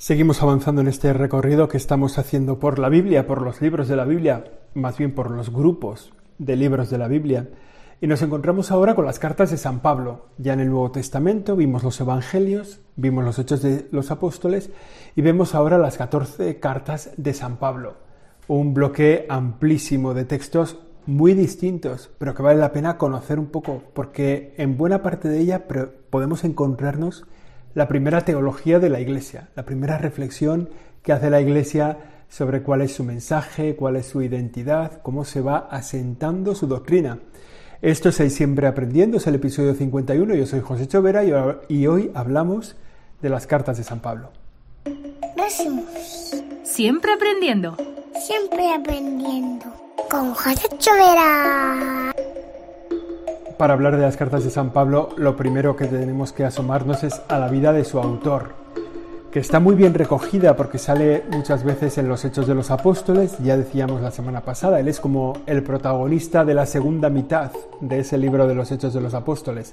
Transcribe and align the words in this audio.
Seguimos 0.00 0.44
avanzando 0.44 0.80
en 0.80 0.86
este 0.86 1.12
recorrido 1.12 1.66
que 1.66 1.76
estamos 1.76 2.18
haciendo 2.18 2.60
por 2.60 2.78
la 2.78 2.88
Biblia, 2.88 3.26
por 3.26 3.42
los 3.42 3.60
libros 3.60 3.88
de 3.88 3.96
la 3.96 4.04
Biblia, 4.04 4.44
más 4.74 4.96
bien 4.96 5.12
por 5.12 5.28
los 5.32 5.50
grupos 5.50 6.12
de 6.38 6.54
libros 6.54 6.88
de 6.88 6.98
la 6.98 7.08
Biblia. 7.08 7.48
Y 8.00 8.06
nos 8.06 8.22
encontramos 8.22 8.70
ahora 8.70 8.94
con 8.94 9.06
las 9.06 9.18
cartas 9.18 9.50
de 9.50 9.56
San 9.56 9.80
Pablo. 9.80 10.26
Ya 10.38 10.52
en 10.52 10.60
el 10.60 10.70
Nuevo 10.70 10.92
Testamento 10.92 11.56
vimos 11.56 11.82
los 11.82 12.00
Evangelios, 12.00 12.80
vimos 12.94 13.24
los 13.24 13.40
Hechos 13.40 13.60
de 13.60 13.88
los 13.90 14.12
Apóstoles 14.12 14.70
y 15.16 15.22
vemos 15.22 15.56
ahora 15.56 15.78
las 15.78 15.98
14 15.98 16.60
cartas 16.60 17.10
de 17.16 17.34
San 17.34 17.56
Pablo. 17.56 17.96
Un 18.46 18.74
bloque 18.74 19.26
amplísimo 19.28 20.14
de 20.14 20.24
textos 20.24 20.78
muy 21.06 21.34
distintos, 21.34 22.08
pero 22.18 22.36
que 22.36 22.42
vale 22.44 22.60
la 22.60 22.70
pena 22.70 22.98
conocer 22.98 23.40
un 23.40 23.46
poco, 23.46 23.82
porque 23.94 24.54
en 24.58 24.76
buena 24.76 25.02
parte 25.02 25.28
de 25.28 25.40
ella 25.40 25.64
podemos 26.08 26.44
encontrarnos 26.44 27.24
la 27.74 27.88
primera 27.88 28.22
teología 28.22 28.78
de 28.78 28.88
la 28.88 29.00
Iglesia, 29.00 29.48
la 29.54 29.64
primera 29.64 29.98
reflexión 29.98 30.68
que 31.02 31.12
hace 31.12 31.30
la 31.30 31.40
Iglesia 31.40 31.98
sobre 32.28 32.62
cuál 32.62 32.82
es 32.82 32.92
su 32.92 33.04
mensaje, 33.04 33.76
cuál 33.76 33.96
es 33.96 34.06
su 34.06 34.22
identidad, 34.22 35.00
cómo 35.02 35.24
se 35.24 35.40
va 35.40 35.68
asentando 35.70 36.54
su 36.54 36.66
doctrina. 36.66 37.18
Esto 37.80 38.08
es 38.08 38.16
Siempre 38.32 38.66
Aprendiendo, 38.66 39.18
es 39.18 39.26
el 39.26 39.36
episodio 39.36 39.74
51. 39.74 40.34
Yo 40.34 40.46
soy 40.46 40.60
José 40.60 40.88
Chovera 40.88 41.22
y 41.68 41.86
hoy 41.86 42.10
hablamos 42.14 42.76
de 43.22 43.28
las 43.28 43.46
cartas 43.46 43.78
de 43.78 43.84
San 43.84 44.00
Pablo. 44.00 44.30
Siempre 46.64 47.12
aprendiendo. 47.12 47.76
Siempre 48.20 48.72
aprendiendo. 48.72 49.66
Con 50.08 50.34
José 50.34 50.68
Chovera. 50.78 52.12
Para 53.58 53.74
hablar 53.74 53.96
de 53.96 54.02
las 54.02 54.16
cartas 54.16 54.44
de 54.44 54.50
San 54.50 54.70
Pablo, 54.70 55.08
lo 55.16 55.36
primero 55.36 55.74
que 55.74 55.86
tenemos 55.86 56.32
que 56.32 56.44
asomarnos 56.44 57.02
es 57.02 57.20
a 57.26 57.40
la 57.40 57.48
vida 57.48 57.72
de 57.72 57.84
su 57.84 57.98
autor, 57.98 58.52
que 59.32 59.40
está 59.40 59.58
muy 59.58 59.74
bien 59.74 59.94
recogida 59.94 60.54
porque 60.54 60.78
sale 60.78 61.24
muchas 61.32 61.64
veces 61.64 61.98
en 61.98 62.08
los 62.08 62.24
Hechos 62.24 62.46
de 62.46 62.54
los 62.54 62.70
Apóstoles, 62.70 63.36
ya 63.42 63.56
decíamos 63.56 64.00
la 64.00 64.12
semana 64.12 64.42
pasada, 64.42 64.78
él 64.78 64.86
es 64.86 65.00
como 65.00 65.32
el 65.46 65.64
protagonista 65.64 66.44
de 66.44 66.54
la 66.54 66.66
segunda 66.66 67.10
mitad 67.10 67.50
de 67.80 67.98
ese 67.98 68.16
libro 68.16 68.46
de 68.46 68.54
los 68.54 68.70
Hechos 68.70 68.94
de 68.94 69.00
los 69.00 69.14
Apóstoles. 69.14 69.72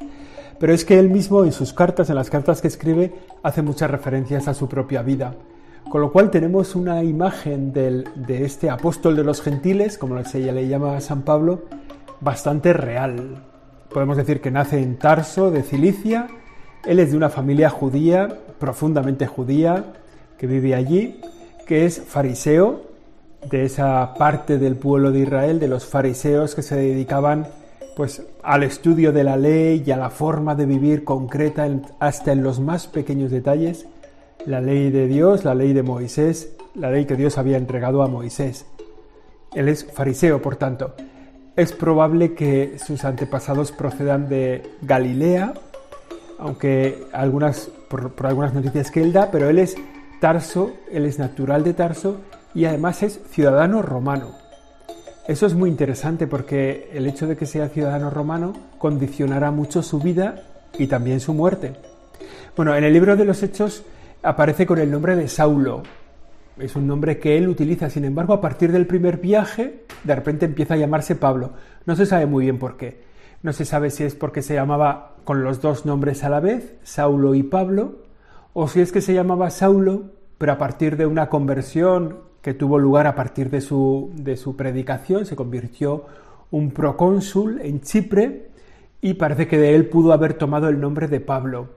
Pero 0.57 0.73
es 0.73 0.83
que 0.83 0.97
él 0.97 1.11
mismo 1.11 1.45
en 1.45 1.51
sus 1.51 1.71
cartas, 1.71 2.09
en 2.09 2.15
las 2.15 2.31
cartas 2.31 2.61
que 2.61 2.69
escribe, 2.69 3.13
hace 3.43 3.61
muchas 3.61 3.91
referencias 3.91 4.47
a 4.47 4.55
su 4.55 4.67
propia 4.67 5.03
vida. 5.03 5.35
Con 5.91 6.01
lo 6.01 6.11
cual 6.11 6.31
tenemos 6.31 6.73
una 6.73 7.03
imagen 7.03 7.71
de 7.71 8.45
este 8.45 8.71
apóstol 8.71 9.15
de 9.15 9.23
los 9.23 9.43
gentiles, 9.43 9.99
como 9.99 10.23
se 10.23 10.39
le 10.39 10.67
llama 10.67 10.97
a 10.97 11.01
San 11.01 11.21
Pablo, 11.21 11.65
bastante 12.19 12.73
real, 12.73 13.43
Podemos 13.95 14.17
decir 14.17 14.41
que 14.41 14.51
nace 14.51 14.83
en 14.83 14.97
Tarso, 14.97 15.51
de 15.51 15.63
Cilicia. 15.63 16.27
Él 16.83 16.99
es 16.99 17.11
de 17.11 17.17
una 17.17 17.29
familia 17.29 17.69
judía, 17.69 18.27
profundamente 18.59 19.25
judía, 19.25 19.85
que 20.37 20.47
vive 20.47 20.75
allí, 20.75 21.21
que 21.65 21.85
es 21.85 22.01
fariseo, 22.01 22.81
de 23.49 23.63
esa 23.63 24.13
parte 24.15 24.57
del 24.57 24.75
pueblo 24.75 25.13
de 25.13 25.21
Israel, 25.21 25.61
de 25.61 25.69
los 25.69 25.85
fariseos 25.85 26.55
que 26.55 26.61
se 26.61 26.75
dedicaban 26.75 27.47
pues 27.95 28.21
al 28.43 28.63
estudio 28.63 29.13
de 29.13 29.23
la 29.23 29.37
ley 29.37 29.81
y 29.85 29.91
a 29.91 29.95
la 29.95 30.09
forma 30.09 30.55
de 30.55 30.65
vivir 30.65 31.05
concreta 31.05 31.65
hasta 31.99 32.33
en 32.33 32.43
los 32.43 32.59
más 32.59 32.87
pequeños 32.87 33.31
detalles, 33.31 33.87
la 34.45 34.59
ley 34.59 34.91
de 34.91 35.07
Dios, 35.07 35.45
la 35.45 35.55
ley 35.55 35.71
de 35.71 35.83
Moisés, 35.83 36.57
la 36.73 36.91
ley 36.91 37.05
que 37.05 37.15
Dios 37.15 37.37
había 37.37 37.55
entregado 37.55 38.03
a 38.03 38.09
Moisés. 38.09 38.65
Él 39.53 39.69
es 39.69 39.85
fariseo, 39.85 40.41
por 40.41 40.57
tanto. 40.57 40.95
Es 41.55 41.71
probable 41.71 42.33
que 42.33 42.77
sus 42.85 43.05
antepasados 43.05 43.71
procedan 43.71 44.27
de 44.27 44.71
Galilea, 44.81 45.53
aunque 46.37 47.05
algunas, 47.13 47.69
por, 47.89 48.13
algunas 48.25 48.53
noticias 48.53 48.91
que 48.91 49.01
él 49.01 49.13
da, 49.13 49.31
pero 49.31 49.49
él 49.49 49.59
es 49.59 49.75
Tarso, 50.19 50.73
él 50.91 51.05
es 51.05 51.17
natural 51.17 51.63
de 51.63 51.73
Tarso 51.73 52.17
y 52.53 52.65
además 52.65 53.03
es 53.03 53.21
ciudadano 53.29 53.81
romano. 53.81 54.31
Eso 55.27 55.45
es 55.45 55.53
muy 55.53 55.69
interesante 55.69 56.27
porque 56.27 56.89
el 56.93 57.07
hecho 57.07 57.25
de 57.25 57.37
que 57.37 57.45
sea 57.45 57.69
ciudadano 57.69 58.09
romano 58.09 58.53
condicionará 58.77 59.49
mucho 59.51 59.81
su 59.81 59.99
vida 59.99 60.43
y 60.77 60.87
también 60.87 61.21
su 61.21 61.33
muerte. 61.33 61.73
Bueno, 62.55 62.75
en 62.75 62.83
el 62.83 62.91
libro 62.91 63.15
de 63.15 63.25
los 63.25 63.41
Hechos 63.43 63.83
aparece 64.23 64.65
con 64.65 64.79
el 64.79 64.91
nombre 64.91 65.15
de 65.15 65.27
Saulo, 65.29 65.83
es 66.57 66.75
un 66.75 66.87
nombre 66.87 67.19
que 67.19 67.37
él 67.37 67.47
utiliza, 67.49 67.89
sin 67.89 68.05
embargo, 68.05 68.33
a 68.33 68.41
partir 68.41 68.71
del 68.71 68.87
primer 68.87 69.17
viaje, 69.17 69.83
de 70.03 70.15
repente 70.15 70.45
empieza 70.45 70.75
a 70.75 70.77
llamarse 70.77 71.15
Pablo. 71.15 71.51
No 71.85 71.95
se 71.95 72.05
sabe 72.05 72.25
muy 72.25 72.45
bien 72.45 72.59
por 72.59 72.77
qué. 72.77 73.03
No 73.43 73.53
se 73.53 73.65
sabe 73.65 73.89
si 73.89 74.03
es 74.03 74.15
porque 74.15 74.41
se 74.41 74.53
llamaba 74.53 75.15
con 75.23 75.43
los 75.43 75.61
dos 75.61 75.85
nombres 75.85 76.23
a 76.23 76.29
la 76.29 76.39
vez, 76.39 76.75
Saulo 76.83 77.35
y 77.35 77.43
Pablo, 77.43 77.97
o 78.53 78.67
si 78.67 78.79
es 78.79 78.91
que 78.91 79.01
se 79.01 79.13
llamaba 79.13 79.49
Saulo, 79.49 80.11
pero 80.37 80.53
a 80.53 80.57
partir 80.57 80.97
de 80.97 81.05
una 81.05 81.29
conversión 81.29 82.19
que 82.41 82.53
tuvo 82.53 82.79
lugar 82.79 83.07
a 83.07 83.15
partir 83.15 83.49
de 83.49 83.61
su, 83.61 84.11
de 84.15 84.37
su 84.37 84.55
predicación, 84.55 85.25
se 85.25 85.35
convirtió 85.35 86.05
un 86.51 86.71
procónsul 86.71 87.59
en 87.61 87.81
Chipre 87.81 88.49
y 89.01 89.15
parece 89.15 89.47
que 89.47 89.57
de 89.57 89.75
él 89.75 89.87
pudo 89.89 90.13
haber 90.13 90.35
tomado 90.35 90.69
el 90.69 90.79
nombre 90.79 91.07
de 91.07 91.19
Pablo. 91.19 91.69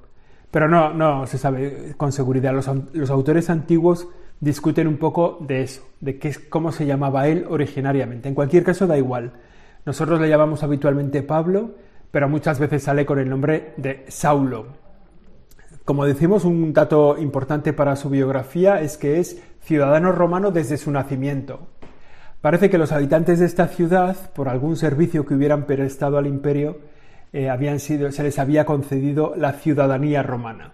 Pero 0.50 0.69
no, 0.69 0.95
no 0.95 1.27
se 1.27 1.37
sabe 1.37 1.95
con 1.97 2.12
seguridad. 2.12 2.55
Los, 2.55 2.71
los 2.93 3.10
autores 3.10 3.50
antiguos 3.50 4.09
discuten 4.41 4.87
un 4.87 4.97
poco 4.99 5.38
de 5.41 5.62
eso, 5.62 5.82
de 6.00 6.19
qué, 6.19 6.34
cómo 6.49 6.72
se 6.72 6.87
llamaba 6.87 7.28
él 7.28 7.47
originariamente. 7.49 8.28
En 8.28 8.34
cualquier 8.34 8.65
caso, 8.65 8.87
da 8.87 8.97
igual. 8.97 9.32
Nosotros 9.84 10.21
le 10.21 10.28
llamamos 10.28 10.62
habitualmente 10.62 11.22
Pablo, 11.22 11.71
pero 12.10 12.28
muchas 12.28 12.59
veces 12.59 12.82
sale 12.82 13.06
con 13.06 13.19
el 13.19 13.28
nombre 13.28 13.75
de 13.77 14.04
Saulo. 14.09 14.66
Como 15.84 16.04
decimos, 16.04 16.44
un 16.44 16.72
dato 16.72 17.16
importante 17.19 17.72
para 17.72 17.97
su 17.97 18.10
biografía 18.10 18.81
es 18.81 18.98
que 18.98 19.21
es 19.21 19.43
ciudadano 19.62 20.12
romano 20.12 20.50
desde 20.50 20.77
su 20.77 20.91
nacimiento. 20.91 21.60
Parece 22.41 22.71
que 22.71 22.78
los 22.78 22.93
habitantes 22.93 23.41
de 23.41 23.47
esta 23.47 23.66
ciudad, 23.69 24.16
por 24.34 24.48
algún 24.48 24.77
servicio 24.77 25.27
que 25.27 25.34
hubieran 25.34 25.65
prestado 25.65 26.19
al 26.19 26.27
imperio, 26.27 26.78
eh, 27.32 27.50
habían 27.50 27.81
sido, 27.81 28.12
se 28.12 28.22
les 28.22 28.38
había 28.38 28.65
concedido 28.65 29.34
la 29.37 29.54
ciudadanía 29.54 30.22
romana, 30.22 30.72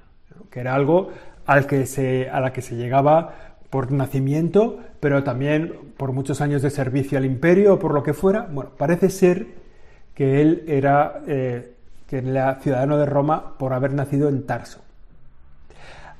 que 0.50 0.60
era 0.60 0.74
algo 0.74 1.10
al 1.47 1.66
que 1.66 1.86
se, 1.86 2.28
a 2.28 2.41
la 2.41 2.53
que 2.53 2.62
se 2.62 2.76
llegaba 2.76 3.53
por 3.74 3.90
nacimiento, 3.90 4.78
pero 5.00 5.24
también 5.24 5.72
por 5.96 6.12
muchos 6.12 6.40
años 6.40 6.62
de 6.62 6.70
servicio 6.70 7.18
al 7.18 7.24
imperio 7.24 7.74
o 7.74 7.78
por 7.80 7.92
lo 7.92 8.04
que 8.04 8.12
fuera. 8.14 8.42
Bueno, 8.48 8.70
parece 8.78 9.10
ser 9.10 9.48
que 10.14 10.40
él 10.40 10.62
era, 10.68 11.22
eh, 11.26 11.72
que 12.06 12.18
era 12.18 12.54
ciudadano 12.60 12.96
de 12.98 13.06
Roma 13.06 13.58
por 13.58 13.72
haber 13.72 13.92
nacido 13.92 14.28
en 14.28 14.46
Tarso. 14.46 14.78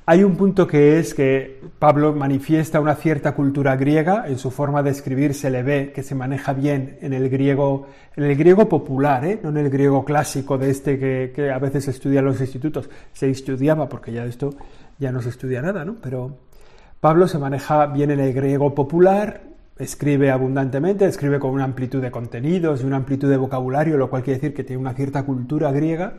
Hay 0.05 0.25
un 0.25 0.35
punto 0.35 0.67
que 0.67 0.99
es 0.99 1.13
que 1.13 1.61
Pablo 1.79 2.11
manifiesta 2.11 2.81
una 2.81 2.95
cierta 2.95 3.33
cultura 3.33 3.77
griega, 3.77 4.27
en 4.27 4.37
su 4.37 4.51
forma 4.51 4.83
de 4.83 4.89
escribir 4.89 5.33
se 5.33 5.49
le 5.49 5.63
ve 5.63 5.93
que 5.95 6.03
se 6.03 6.13
maneja 6.13 6.51
bien 6.51 6.97
en 6.99 7.13
el 7.13 7.29
griego, 7.29 7.87
en 8.17 8.25
el 8.25 8.35
griego 8.35 8.67
popular, 8.67 9.23
¿eh? 9.23 9.39
no 9.41 9.47
en 9.51 9.57
el 9.59 9.69
griego 9.69 10.03
clásico 10.03 10.57
de 10.57 10.71
este 10.71 10.99
que, 10.99 11.49
a 11.49 11.57
veces 11.59 11.85
se 11.85 11.91
estudia 11.91 12.19
en 12.19 12.25
los 12.25 12.41
institutos. 12.41 12.89
Se 13.13 13.29
estudiaba, 13.29 13.87
porque 13.87 14.11
ya 14.11 14.25
esto 14.25 14.53
ya 14.99 15.13
no 15.13 15.21
se 15.21 15.29
estudia 15.29 15.61
nada, 15.61 15.85
¿no? 15.85 15.95
Pero 16.01 16.37
Pablo 17.05 17.27
se 17.27 17.37
maneja 17.37 17.85
bien 17.85 18.09
en 18.09 18.19
el 18.19 18.33
griego 18.33 18.73
popular, 18.73 19.41
escribe 19.77 20.31
abundantemente, 20.31 21.05
escribe 21.05 21.37
con 21.37 21.51
una 21.51 21.63
amplitud 21.63 22.01
de 22.01 22.09
contenidos 22.09 22.81
y 22.81 22.85
una 22.87 22.95
amplitud 22.95 23.29
de 23.29 23.37
vocabulario, 23.37 23.95
lo 23.95 24.09
cual 24.09 24.23
quiere 24.23 24.39
decir 24.39 24.55
que 24.55 24.63
tiene 24.63 24.81
una 24.81 24.95
cierta 24.95 25.21
cultura 25.21 25.71
griega, 25.71 26.13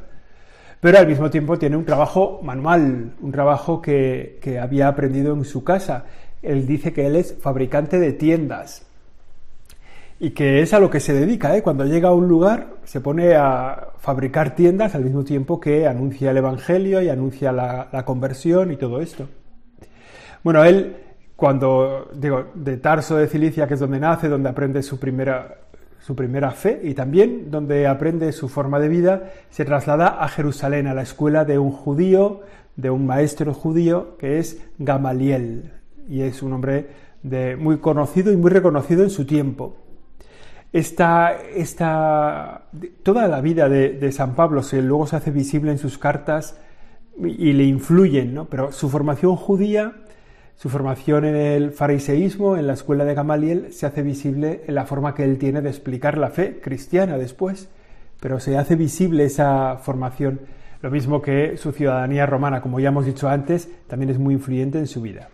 pero 0.78 0.98
al 0.98 1.08
mismo 1.08 1.28
tiempo 1.28 1.58
tiene 1.58 1.76
un 1.76 1.84
trabajo 1.84 2.38
manual, 2.44 3.14
un 3.20 3.32
trabajo 3.32 3.82
que, 3.82 4.38
había 4.62 4.86
aprendido 4.86 5.34
en 5.34 5.44
su 5.44 5.64
casa. 5.64 6.04
Él 6.40 6.68
dice 6.68 6.92
que 6.92 7.08
él 7.08 7.16
es 7.16 7.34
fabricante 7.40 7.98
de 7.98 8.12
tiendas 8.12 8.86
y 10.20 10.30
que 10.30 10.62
es 10.62 10.72
a 10.72 10.78
lo 10.78 10.88
que 10.88 11.00
se 11.00 11.14
dedica. 11.14 11.56
¿eh? 11.56 11.64
Cuando 11.64 11.84
llega 11.84 12.10
a 12.10 12.14
un 12.14 12.28
lugar 12.28 12.74
se 12.84 13.00
pone 13.00 13.34
a 13.34 13.88
fabricar 13.98 14.54
tiendas 14.54 14.94
al 14.94 15.02
mismo 15.02 15.24
tiempo 15.24 15.58
que 15.58 15.88
anuncia 15.88 16.30
el 16.30 16.36
Evangelio 16.36 17.02
y 17.02 17.08
anuncia 17.08 17.50
la 17.50 18.04
conversión 18.04 18.70
y 18.70 18.76
todo 18.76 19.00
esto. 19.00 19.26
Bueno, 20.46 20.62
él, 20.62 20.94
cuando, 21.34 22.08
digo, 22.14 22.52
de 22.54 22.76
Tarso 22.76 23.16
de 23.16 23.26
Cilicia, 23.26 23.66
que 23.66 23.74
es 23.74 23.80
donde 23.80 23.98
nace, 23.98 24.28
donde 24.28 24.48
aprende 24.48 24.80
su 24.84 25.00
primera, 25.00 25.56
su 25.98 26.14
primera 26.14 26.52
fe 26.52 26.80
y 26.84 26.94
también 26.94 27.50
donde 27.50 27.88
aprende 27.88 28.30
su 28.30 28.48
forma 28.48 28.78
de 28.78 28.88
vida, 28.88 29.32
se 29.50 29.64
traslada 29.64 30.22
a 30.22 30.28
Jerusalén, 30.28 30.86
a 30.86 30.94
la 30.94 31.02
escuela 31.02 31.44
de 31.44 31.58
un 31.58 31.72
judío, 31.72 32.42
de 32.76 32.90
un 32.90 33.06
maestro 33.06 33.52
judío, 33.54 34.16
que 34.18 34.38
es 34.38 34.64
Gamaliel, 34.78 35.72
y 36.08 36.20
es 36.20 36.40
un 36.44 36.52
hombre 36.52 36.90
muy 37.58 37.78
conocido 37.78 38.30
y 38.30 38.36
muy 38.36 38.52
reconocido 38.52 39.02
en 39.02 39.10
su 39.10 39.26
tiempo. 39.26 39.78
Esta, 40.72 41.38
esta, 41.56 42.66
toda 43.02 43.26
la 43.26 43.40
vida 43.40 43.68
de, 43.68 43.94
de, 43.94 44.12
San 44.12 44.36
Pablo 44.36 44.62
se, 44.62 44.80
luego 44.80 45.08
se 45.08 45.16
hace 45.16 45.32
visible 45.32 45.72
en 45.72 45.78
sus 45.78 45.98
cartas 45.98 46.56
y, 47.18 47.48
y 47.48 47.52
le 47.52 47.64
influyen, 47.64 48.32
¿no? 48.32 48.44
pero 48.44 48.70
su 48.70 48.88
formación 48.88 49.34
judía 49.34 50.04
su 50.56 50.70
formación 50.70 51.26
en 51.26 51.36
el 51.36 51.70
fariseísmo, 51.70 52.56
en 52.56 52.66
la 52.66 52.72
escuela 52.72 53.04
de 53.04 53.14
Gamaliel, 53.14 53.72
se 53.72 53.84
hace 53.84 54.02
visible 54.02 54.62
en 54.66 54.74
la 54.74 54.86
forma 54.86 55.14
que 55.14 55.22
él 55.22 55.36
tiene 55.38 55.60
de 55.60 55.68
explicar 55.68 56.16
la 56.16 56.30
fe 56.30 56.60
cristiana 56.60 57.18
después, 57.18 57.68
pero 58.20 58.40
se 58.40 58.56
hace 58.56 58.74
visible 58.74 59.24
esa 59.24 59.76
formación 59.76 60.40
Lo 60.82 60.90
mismo 60.90 61.22
que 61.22 61.56
su 61.56 61.72
ciudadanía 61.72 62.26
romana, 62.26 62.60
como 62.60 62.78
ya 62.80 62.88
hemos 62.88 63.06
dicho 63.06 63.28
antes, 63.28 63.68
también 63.86 64.10
es 64.10 64.18
muy 64.18 64.34
influyente 64.34 64.78
en 64.78 64.86
su 64.86 65.00
vida. 65.00 65.30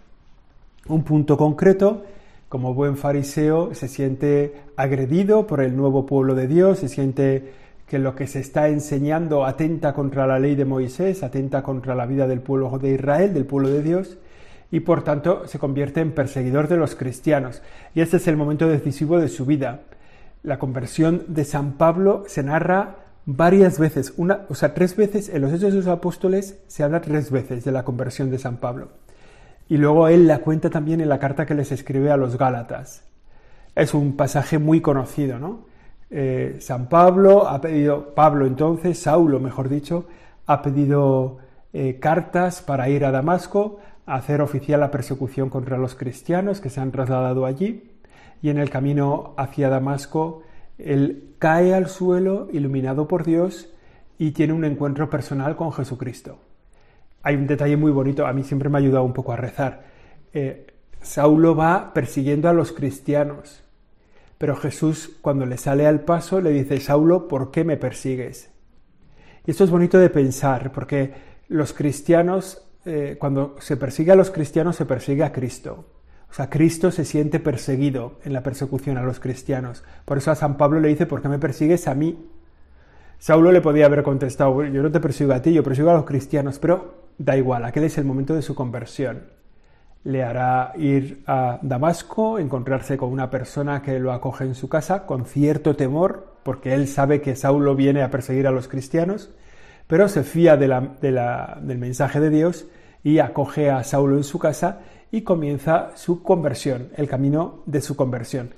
Un 0.87 1.03
punto 1.03 1.37
concreto, 1.37 2.05
como 2.49 2.75
buen 2.75 2.97
fariseo, 2.97 3.75
se 3.75 3.89
siente 3.89 4.55
agredido 4.77 5.47
por 5.47 5.61
el 5.61 5.77
nuevo 5.77 6.07
pueblo 6.07 6.35
de 6.35 6.47
Dios, 6.47 6.79
se 6.79 6.89
siente 6.89 7.53
que 7.87 7.99
lo 7.99 8.15
que 8.15 8.27
se 8.27 8.39
está 8.39 8.69
enseñando 8.69 9.45
atenta 9.45 9.93
contra 9.93 10.27
la 10.27 10.39
ley 10.39 10.55
de 10.55 10.65
Moisés, 10.65 11.23
atenta 11.23 11.63
contra 11.63 11.95
la 11.95 12.07
vida 12.07 12.27
del 12.27 12.41
pueblo 12.41 12.79
de 12.79 12.95
Israel, 12.95 13.35
del 13.35 13.45
pueblo 13.45 13.69
de 13.69 13.83
Dios, 13.83 14.19
y 14.73 14.81
por 14.81 15.05
tanto 15.05 15.47
se 15.47 15.61
convierte 15.61 16.01
en 16.01 16.13
perseguidor 16.13 16.67
de 16.67 16.79
los 16.79 16.97
cristianos. 16.97 17.63
Y 17.95 18.01
este 18.01 18.17
es 18.17 18.27
el 18.27 18.39
momento 18.39 18.67
decisivo 18.69 19.21
de 19.21 19.29
su 19.29 19.45
vida. 19.45 19.83
La 20.43 20.59
conversión 20.59 21.25
de 21.29 21.45
San 21.45 21.73
Pablo 21.75 22.25
se 22.27 22.43
narra 22.43 22.97
varias 23.27 23.79
veces, 23.79 24.15
una, 24.17 24.41
o 24.49 24.55
sea, 24.55 24.75
tres 24.75 24.97
veces 24.97 25.29
en 25.29 25.43
los 25.43 25.53
Hechos 25.53 25.73
de 25.73 25.79
los 25.79 25.87
Apóstoles 25.87 26.59
se 26.67 26.83
habla 26.83 27.03
tres 27.03 27.31
veces 27.31 27.65
de 27.65 27.71
la 27.71 27.85
conversión 27.85 28.31
de 28.31 28.39
San 28.39 28.57
Pablo. 28.57 28.89
Y 29.69 29.77
luego 29.77 30.09
él 30.09 30.27
la 30.27 30.39
cuenta 30.39 30.71
también 30.71 31.03
en 31.03 31.09
la 31.11 31.19
carta 31.19 31.47
que 31.47 31.55
les 31.55 31.71
escribe 31.71 32.11
a 32.11 32.17
los 32.17 32.37
Gálatas. 32.39 33.05
Es 33.75 33.93
un 33.93 34.17
pasaje 34.17 34.59
muy 34.59 34.81
conocido, 34.81 35.39
¿no? 35.39 35.67
Eh, 36.11 36.57
San 36.61 36.89
Pablo 36.89 37.47
ha 37.47 37.61
pedido, 37.61 38.15
Pablo 38.15 38.47
entonces, 38.47 38.99
Saulo 38.99 39.39
mejor 39.39 39.69
dicho, 39.69 40.07
ha 40.47 40.63
pedido 40.63 41.39
eh, 41.75 41.99
cartas 42.01 42.61
para 42.63 42.89
ir 42.89 43.05
a 43.05 43.11
Damasco 43.11 43.79
hacer 44.07 44.41
oficial 44.41 44.81
la 44.81 44.91
persecución 44.91 45.49
contra 45.49 45.79
los 45.79 45.95
cristianos 45.95 46.61
que 46.61 46.71
se 46.71 46.81
han 46.81 46.91
trasladado 46.91 47.47
allí 47.47 47.91
y 48.43 48.51
en 48.51 48.59
el 48.59 48.71
camino 48.71 49.35
hacia 49.37 49.69
Damasco 49.69 50.43
él 50.79 51.35
cae 51.39 51.75
al 51.75 51.89
suelo 51.89 52.49
iluminado 52.53 53.07
por 53.07 53.25
Dios 53.25 53.73
y 54.19 54.33
tiene 54.33 54.53
un 54.53 54.65
encuentro 54.65 55.09
personal 55.09 55.57
con 55.57 55.73
Jesucristo. 55.73 56.39
Hay 57.23 57.37
un 57.37 57.47
detalle 57.47 57.77
muy 57.77 57.93
bonito, 57.93 58.27
a 58.27 58.33
mí 58.33 58.43
siempre 58.43 58.69
me 58.69 58.79
ha 58.79 58.81
ayudado 58.81 59.05
un 59.05 59.13
poco 59.13 59.33
a 59.33 59.37
rezar. 59.37 59.85
Eh, 60.33 60.67
Saulo 61.01 61.55
va 61.55 61.93
persiguiendo 61.93 62.49
a 62.49 62.53
los 62.53 62.73
cristianos, 62.73 63.63
pero 64.39 64.57
Jesús 64.57 65.19
cuando 65.21 65.47
le 65.47 65.57
sale 65.57 65.87
al 65.87 66.01
paso 66.01 66.41
le 66.41 66.51
dice, 66.51 66.81
Saulo, 66.81 67.29
¿por 67.29 67.51
qué 67.51 67.65
me 67.65 67.77
persigues? 67.77 68.51
Y 69.47 69.51
esto 69.51 69.65
es 69.65 69.71
bonito 69.71 69.99
de 69.99 70.11
pensar, 70.11 70.73
porque 70.73 71.13
los 71.49 71.73
cristianos, 71.73 72.65
eh, 72.85 73.17
cuando 73.19 73.57
se 73.61 73.77
persigue 73.77 74.13
a 74.13 74.17
los 74.17 74.31
cristianos, 74.31 74.77
se 74.77 74.87
persigue 74.87 75.25
a 75.25 75.33
Cristo. 75.33 75.85
O 76.31 76.35
sea, 76.35 76.49
Cristo 76.49 76.91
se 76.91 77.05
siente 77.05 77.41
perseguido 77.41 78.15
en 78.25 78.33
la 78.33 78.43
persecución 78.43 78.97
a 78.97 79.03
los 79.03 79.21
cristianos. 79.21 79.85
Por 80.05 80.19
eso 80.19 80.31
a 80.31 80.35
San 80.35 80.57
Pablo 80.57 80.81
le 80.81 80.89
dice, 80.89 81.05
¿por 81.05 81.21
qué 81.21 81.29
me 81.29 81.39
persigues 81.39 81.87
a 81.89 81.95
mí? 81.95 82.19
Saulo 83.19 83.53
le 83.53 83.61
podía 83.61 83.87
haber 83.87 84.03
contestado, 84.03 84.65
yo 84.65 84.83
no 84.83 84.91
te 84.91 84.99
persigo 84.99 85.33
a 85.33 85.43
ti, 85.43 85.53
yo 85.53 85.63
persigo 85.63 85.91
a 85.91 85.95
los 85.95 86.05
cristianos, 86.05 86.59
pero 86.59 87.03
da 87.19 87.37
igual, 87.37 87.65
aquel 87.65 87.85
es 87.85 87.99
el 87.99 88.05
momento 88.05 88.35
de 88.35 88.43
su 88.43 88.55
conversión. 88.55 89.25
Le 90.05 90.25
hará 90.25 90.73
ir 90.77 91.23
a 91.27 91.61
Damasco, 91.63 92.41
encontrarse 92.41 92.97
con 92.97 93.13
una 93.13 93.31
persona 93.31 93.83
que 93.83 94.01
lo 94.01 94.11
acoge 94.11 94.45
en 94.45 94.57
su 94.57 94.69
casa 94.69 95.07
con 95.07 95.27
cierto 95.27 95.77
temor, 95.77 96.35
porque 96.43 96.75
él 96.75 96.89
sabe 96.89 97.21
que 97.21 97.37
Saulo 97.37 97.77
viene 97.77 98.03
a 98.03 98.11
perseguir 98.11 98.49
a 98.49 98.51
los 98.51 98.67
cristianos, 98.67 99.31
pero 99.93 100.09
se 100.09 100.23
fía 100.23 100.57
del 100.57 101.79
mensaje 101.79 102.19
de 102.19 102.31
Dios 102.31 102.67
y 103.05 103.19
acoge 103.19 103.69
a 103.69 103.85
Saulo 103.85 104.17
en 104.17 104.25
su 104.25 104.39
casa 104.39 104.81
y 105.11 105.21
comienza 105.21 105.91
su 105.97 106.23
conversión, 106.23 106.89
el 106.97 107.07
camino 107.07 107.63
de 107.67 107.83
su 107.83 107.95
conversión. 107.95 108.55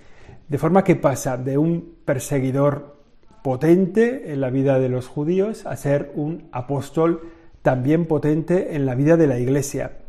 De 0.48 0.58
forma 0.58 0.84
que 0.84 0.94
pasa 0.94 1.36
de 1.36 1.58
un 1.58 1.96
perseguidor 2.04 3.00
potente 3.42 4.32
en 4.32 4.40
la 4.40 4.50
vida 4.50 4.78
de 4.78 4.88
los 4.88 5.08
judíos 5.08 5.66
a 5.66 5.74
ser 5.74 6.12
un 6.14 6.46
apóstol 6.52 7.32
también 7.62 8.06
potente 8.06 8.76
en 8.76 8.86
la 8.86 8.94
vida 8.94 9.16
de 9.16 9.26
la 9.26 9.40
iglesia. 9.40 10.03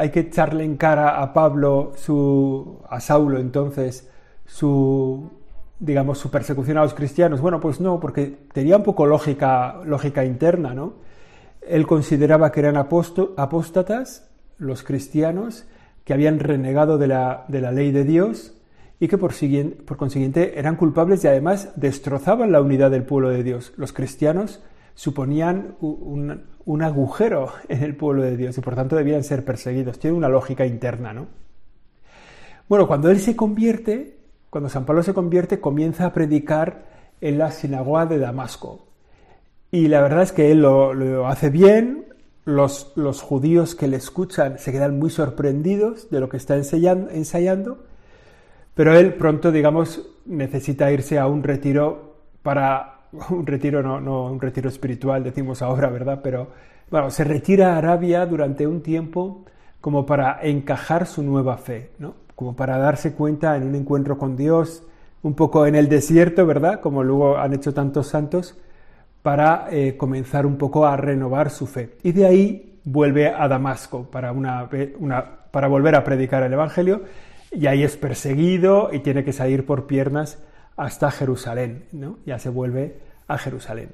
Hay 0.00 0.08
que 0.08 0.20
echarle 0.20 0.64
en 0.64 0.78
cara 0.78 1.20
a 1.20 1.34
Pablo, 1.34 1.92
su, 1.94 2.78
a 2.88 3.00
Saulo 3.00 3.38
entonces, 3.38 4.08
su 4.46 5.30
digamos, 5.78 6.16
su 6.16 6.30
persecución 6.30 6.78
a 6.78 6.82
los 6.82 6.94
cristianos. 6.94 7.42
Bueno, 7.42 7.60
pues 7.60 7.82
no, 7.82 8.00
porque 8.00 8.34
tenía 8.54 8.78
un 8.78 8.82
poco 8.82 9.04
lógica, 9.04 9.80
lógica 9.84 10.24
interna, 10.24 10.72
¿no? 10.72 10.94
Él 11.60 11.86
consideraba 11.86 12.50
que 12.50 12.60
eran 12.60 12.78
apóstatas 12.78 14.30
los 14.56 14.82
cristianos 14.82 15.66
que 16.04 16.14
habían 16.14 16.38
renegado 16.38 16.96
de 16.96 17.08
la, 17.08 17.44
de 17.48 17.60
la 17.60 17.70
ley 17.70 17.92
de 17.92 18.04
Dios 18.04 18.54
y 19.00 19.08
que 19.08 19.18
por, 19.18 19.34
por, 19.84 19.96
consiguiente 19.98 20.58
eran 20.58 20.76
culpables 20.76 21.24
y 21.24 21.28
además 21.28 21.72
destrozaban 21.76 22.52
la 22.52 22.62
unidad 22.62 22.90
del 22.90 23.04
pueblo 23.04 23.28
de 23.28 23.42
Dios. 23.42 23.74
Los 23.76 23.92
cristianos 23.92 24.62
suponían 24.94 25.76
un, 25.80 26.44
un 26.64 26.82
agujero 26.82 27.52
en 27.68 27.82
el 27.82 27.96
pueblo 27.96 28.22
de 28.22 28.36
Dios 28.36 28.56
y 28.58 28.60
por 28.60 28.74
tanto 28.74 28.96
debían 28.96 29.24
ser 29.24 29.44
perseguidos. 29.44 29.98
Tiene 29.98 30.16
una 30.16 30.28
lógica 30.28 30.66
interna, 30.66 31.12
¿no? 31.12 31.26
Bueno, 32.68 32.86
cuando 32.86 33.10
él 33.10 33.18
se 33.18 33.34
convierte, 33.34 34.18
cuando 34.48 34.68
San 34.68 34.84
Pablo 34.84 35.02
se 35.02 35.14
convierte, 35.14 35.60
comienza 35.60 36.06
a 36.06 36.12
predicar 36.12 36.84
en 37.20 37.38
la 37.38 37.50
sinagoga 37.50 38.06
de 38.06 38.18
Damasco. 38.18 38.86
Y 39.72 39.88
la 39.88 40.00
verdad 40.00 40.22
es 40.22 40.32
que 40.32 40.52
él 40.52 40.60
lo, 40.60 41.26
hace 41.26 41.50
bien, 41.50 42.04
los, 42.44 42.92
los, 42.94 43.22
judíos 43.22 43.74
que 43.74 43.88
le 43.88 43.96
escuchan 43.96 44.58
se 44.58 44.72
quedan 44.72 44.98
muy 44.98 45.10
sorprendidos 45.10 46.10
de 46.10 46.20
lo 46.20 46.28
que 46.28 46.36
está 46.36 46.56
ensayando, 46.56 47.10
ensayando, 47.10 47.84
pero 48.74 48.96
él 48.96 49.14
pronto, 49.14 49.52
digamos, 49.52 50.08
necesita 50.24 50.90
irse 50.90 51.18
a 51.18 51.26
un 51.26 51.42
retiro 51.42 52.16
para, 52.42 52.99
un 53.30 53.46
retiro, 53.46 53.82
no, 53.82 54.00
no 54.00 54.26
un 54.26 54.40
retiro 54.40 54.68
espiritual, 54.68 55.24
decimos 55.24 55.62
ahora, 55.62 55.88
¿verdad? 55.88 56.20
Pero, 56.22 56.48
bueno, 56.90 57.10
se 57.10 57.24
retira 57.24 57.74
a 57.74 57.78
Arabia 57.78 58.26
durante 58.26 58.66
un 58.66 58.82
tiempo 58.82 59.44
como 59.80 60.06
para 60.06 60.40
encajar 60.42 61.06
su 61.06 61.22
nueva 61.22 61.56
fe, 61.56 61.90
¿no? 61.98 62.14
como 62.40 62.56
para 62.56 62.78
darse 62.78 63.12
cuenta 63.12 63.54
en 63.54 63.64
un 63.64 63.74
encuentro 63.74 64.16
con 64.16 64.34
Dios, 64.34 64.82
un 65.22 65.34
poco 65.34 65.66
en 65.66 65.74
el 65.74 65.90
desierto, 65.90 66.46
¿verdad? 66.46 66.80
Como 66.80 67.02
luego 67.02 67.36
han 67.36 67.52
hecho 67.52 67.74
tantos 67.74 68.06
santos, 68.06 68.56
para 69.20 69.68
eh, 69.70 69.98
comenzar 69.98 70.46
un 70.46 70.56
poco 70.56 70.86
a 70.86 70.96
renovar 70.96 71.50
su 71.50 71.66
fe. 71.66 71.98
Y 72.02 72.12
de 72.12 72.24
ahí 72.24 72.78
vuelve 72.84 73.28
a 73.28 73.46
Damasco 73.46 74.04
para, 74.04 74.32
una, 74.32 74.70
para 75.50 75.68
volver 75.68 75.94
a 75.94 76.02
predicar 76.02 76.42
el 76.42 76.54
Evangelio, 76.54 77.02
y 77.52 77.66
ahí 77.66 77.82
es 77.82 77.98
perseguido 77.98 78.88
y 78.90 79.00
tiene 79.00 79.22
que 79.22 79.34
salir 79.34 79.66
por 79.66 79.86
piernas 79.86 80.38
hasta 80.76 81.10
Jerusalén, 81.10 81.86
¿no? 81.92 82.18
Ya 82.26 82.38
se 82.38 82.48
vuelve 82.48 82.98
a 83.28 83.38
Jerusalén. 83.38 83.90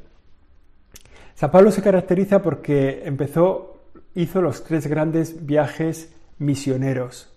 San 1.34 1.50
Pablo 1.50 1.70
se 1.70 1.82
caracteriza 1.82 2.42
porque 2.42 3.02
empezó, 3.04 3.82
hizo 4.14 4.40
los 4.40 4.64
tres 4.64 4.86
grandes 4.86 5.44
viajes 5.44 6.12
misioneros 6.38 7.36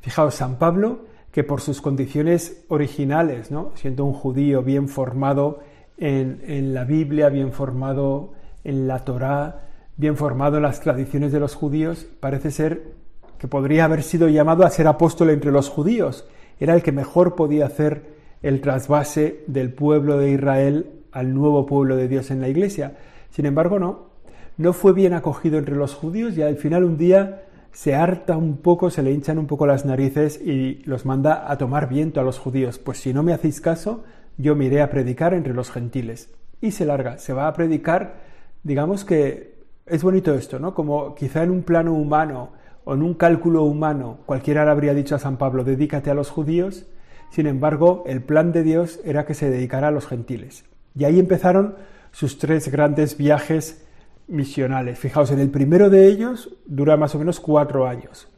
Fijaos, 0.00 0.34
San 0.34 0.56
Pablo, 0.56 1.00
que 1.30 1.44
por 1.44 1.60
sus 1.60 1.80
condiciones 1.80 2.64
originales, 2.68 3.50
¿no? 3.50 3.72
siendo 3.74 4.04
un 4.04 4.12
judío 4.12 4.62
bien 4.62 4.88
formado 4.88 5.60
en, 5.98 6.74
la 6.74 6.84
Biblia, 6.84 7.28
bien 7.28 7.52
formado 7.52 8.32
en 8.64 8.86
la 8.86 9.04
Torá, 9.04 9.68
bien 9.96 10.16
formado 10.16 10.56
en 10.56 10.62
las 10.62 10.80
tradiciones 10.80 11.32
de 11.32 11.40
los 11.40 11.54
judíos, 11.54 12.06
parece 12.20 12.50
ser 12.50 12.94
que 13.38 13.48
podría 13.48 13.84
haber 13.84 14.02
sido 14.02 14.28
llamado 14.28 14.64
a 14.64 14.70
ser 14.70 14.86
apóstol 14.86 15.30
entre 15.30 15.52
los 15.52 15.68
judíos. 15.68 16.26
Era 16.58 16.74
el 16.74 16.82
que 16.82 16.92
mejor 16.92 17.34
podía 17.34 17.66
hacer 17.66 18.15
el 18.42 18.60
trasvase 18.60 19.44
del 19.46 19.72
pueblo 19.72 20.18
de 20.18 20.30
Israel 20.30 20.90
al 21.12 21.34
nuevo 21.34 21.66
pueblo 21.66 21.96
de 21.96 22.08
Dios 22.08 22.30
en 22.30 22.40
la 22.40 22.48
iglesia. 22.48 22.96
Sin 23.30 23.46
embargo, 23.46 23.78
no, 23.78 24.10
no 24.56 24.72
fue 24.72 24.92
bien 24.92 25.12
acogido 25.14 25.58
entre 25.58 25.76
los 25.76 25.94
judíos 25.94 26.36
y 26.36 26.42
al 26.42 26.56
final 26.56 26.84
un 26.84 26.96
día 26.96 27.42
se 27.72 27.94
harta 27.94 28.36
un 28.36 28.56
poco, 28.56 28.88
se 28.88 29.02
le 29.02 29.12
hinchan 29.12 29.38
un 29.38 29.46
poco 29.46 29.66
las 29.66 29.84
narices 29.84 30.40
y 30.40 30.82
los 30.84 31.04
manda 31.04 31.50
a 31.50 31.58
tomar 31.58 31.88
viento 31.88 32.20
a 32.20 32.24
los 32.24 32.38
judíos. 32.38 32.78
Pues 32.78 32.98
si 32.98 33.12
no 33.12 33.22
me 33.22 33.34
hacéis 33.34 33.60
caso, 33.60 34.04
yo 34.38 34.56
me 34.56 34.64
iré 34.64 34.80
a 34.80 34.90
predicar 34.90 35.34
entre 35.34 35.52
los 35.52 35.70
gentiles. 35.70 36.30
Y 36.60 36.70
se 36.70 36.86
larga, 36.86 37.18
se 37.18 37.34
va 37.34 37.48
a 37.48 37.52
predicar, 37.52 38.20
digamos 38.62 39.04
que 39.04 39.56
es 39.84 40.02
bonito 40.02 40.34
esto, 40.34 40.58
¿no? 40.58 40.74
Como 40.74 41.14
quizá 41.14 41.42
en 41.42 41.50
un 41.50 41.62
plano 41.62 41.92
humano 41.92 42.52
o 42.84 42.94
en 42.94 43.02
un 43.02 43.14
cálculo 43.14 43.64
humano 43.64 44.20
cualquiera 44.26 44.64
le 44.64 44.70
habría 44.70 44.94
dicho 44.94 45.14
a 45.14 45.18
San 45.18 45.36
Pablo, 45.36 45.62
dedícate 45.62 46.10
a 46.10 46.14
los 46.14 46.30
judíos, 46.30 46.86
sin 47.30 47.46
embargo, 47.46 48.04
el 48.06 48.22
plan 48.22 48.52
de 48.52 48.62
Dios 48.62 49.00
era 49.04 49.26
que 49.26 49.34
se 49.34 49.50
dedicara 49.50 49.88
a 49.88 49.90
los 49.90 50.06
gentiles. 50.06 50.64
Y 50.94 51.04
ahí 51.04 51.20
empezaron 51.20 51.76
sus 52.12 52.38
tres 52.38 52.70
grandes 52.70 53.16
viajes 53.16 53.84
misionales. 54.28 54.98
Fijaos, 54.98 55.30
en 55.30 55.40
el 55.40 55.50
primero 55.50 55.90
de 55.90 56.06
ellos 56.06 56.56
dura 56.66 56.96
más 56.96 57.14
o 57.14 57.18
menos 57.18 57.40
cuatro 57.40 57.86
años 57.86 58.28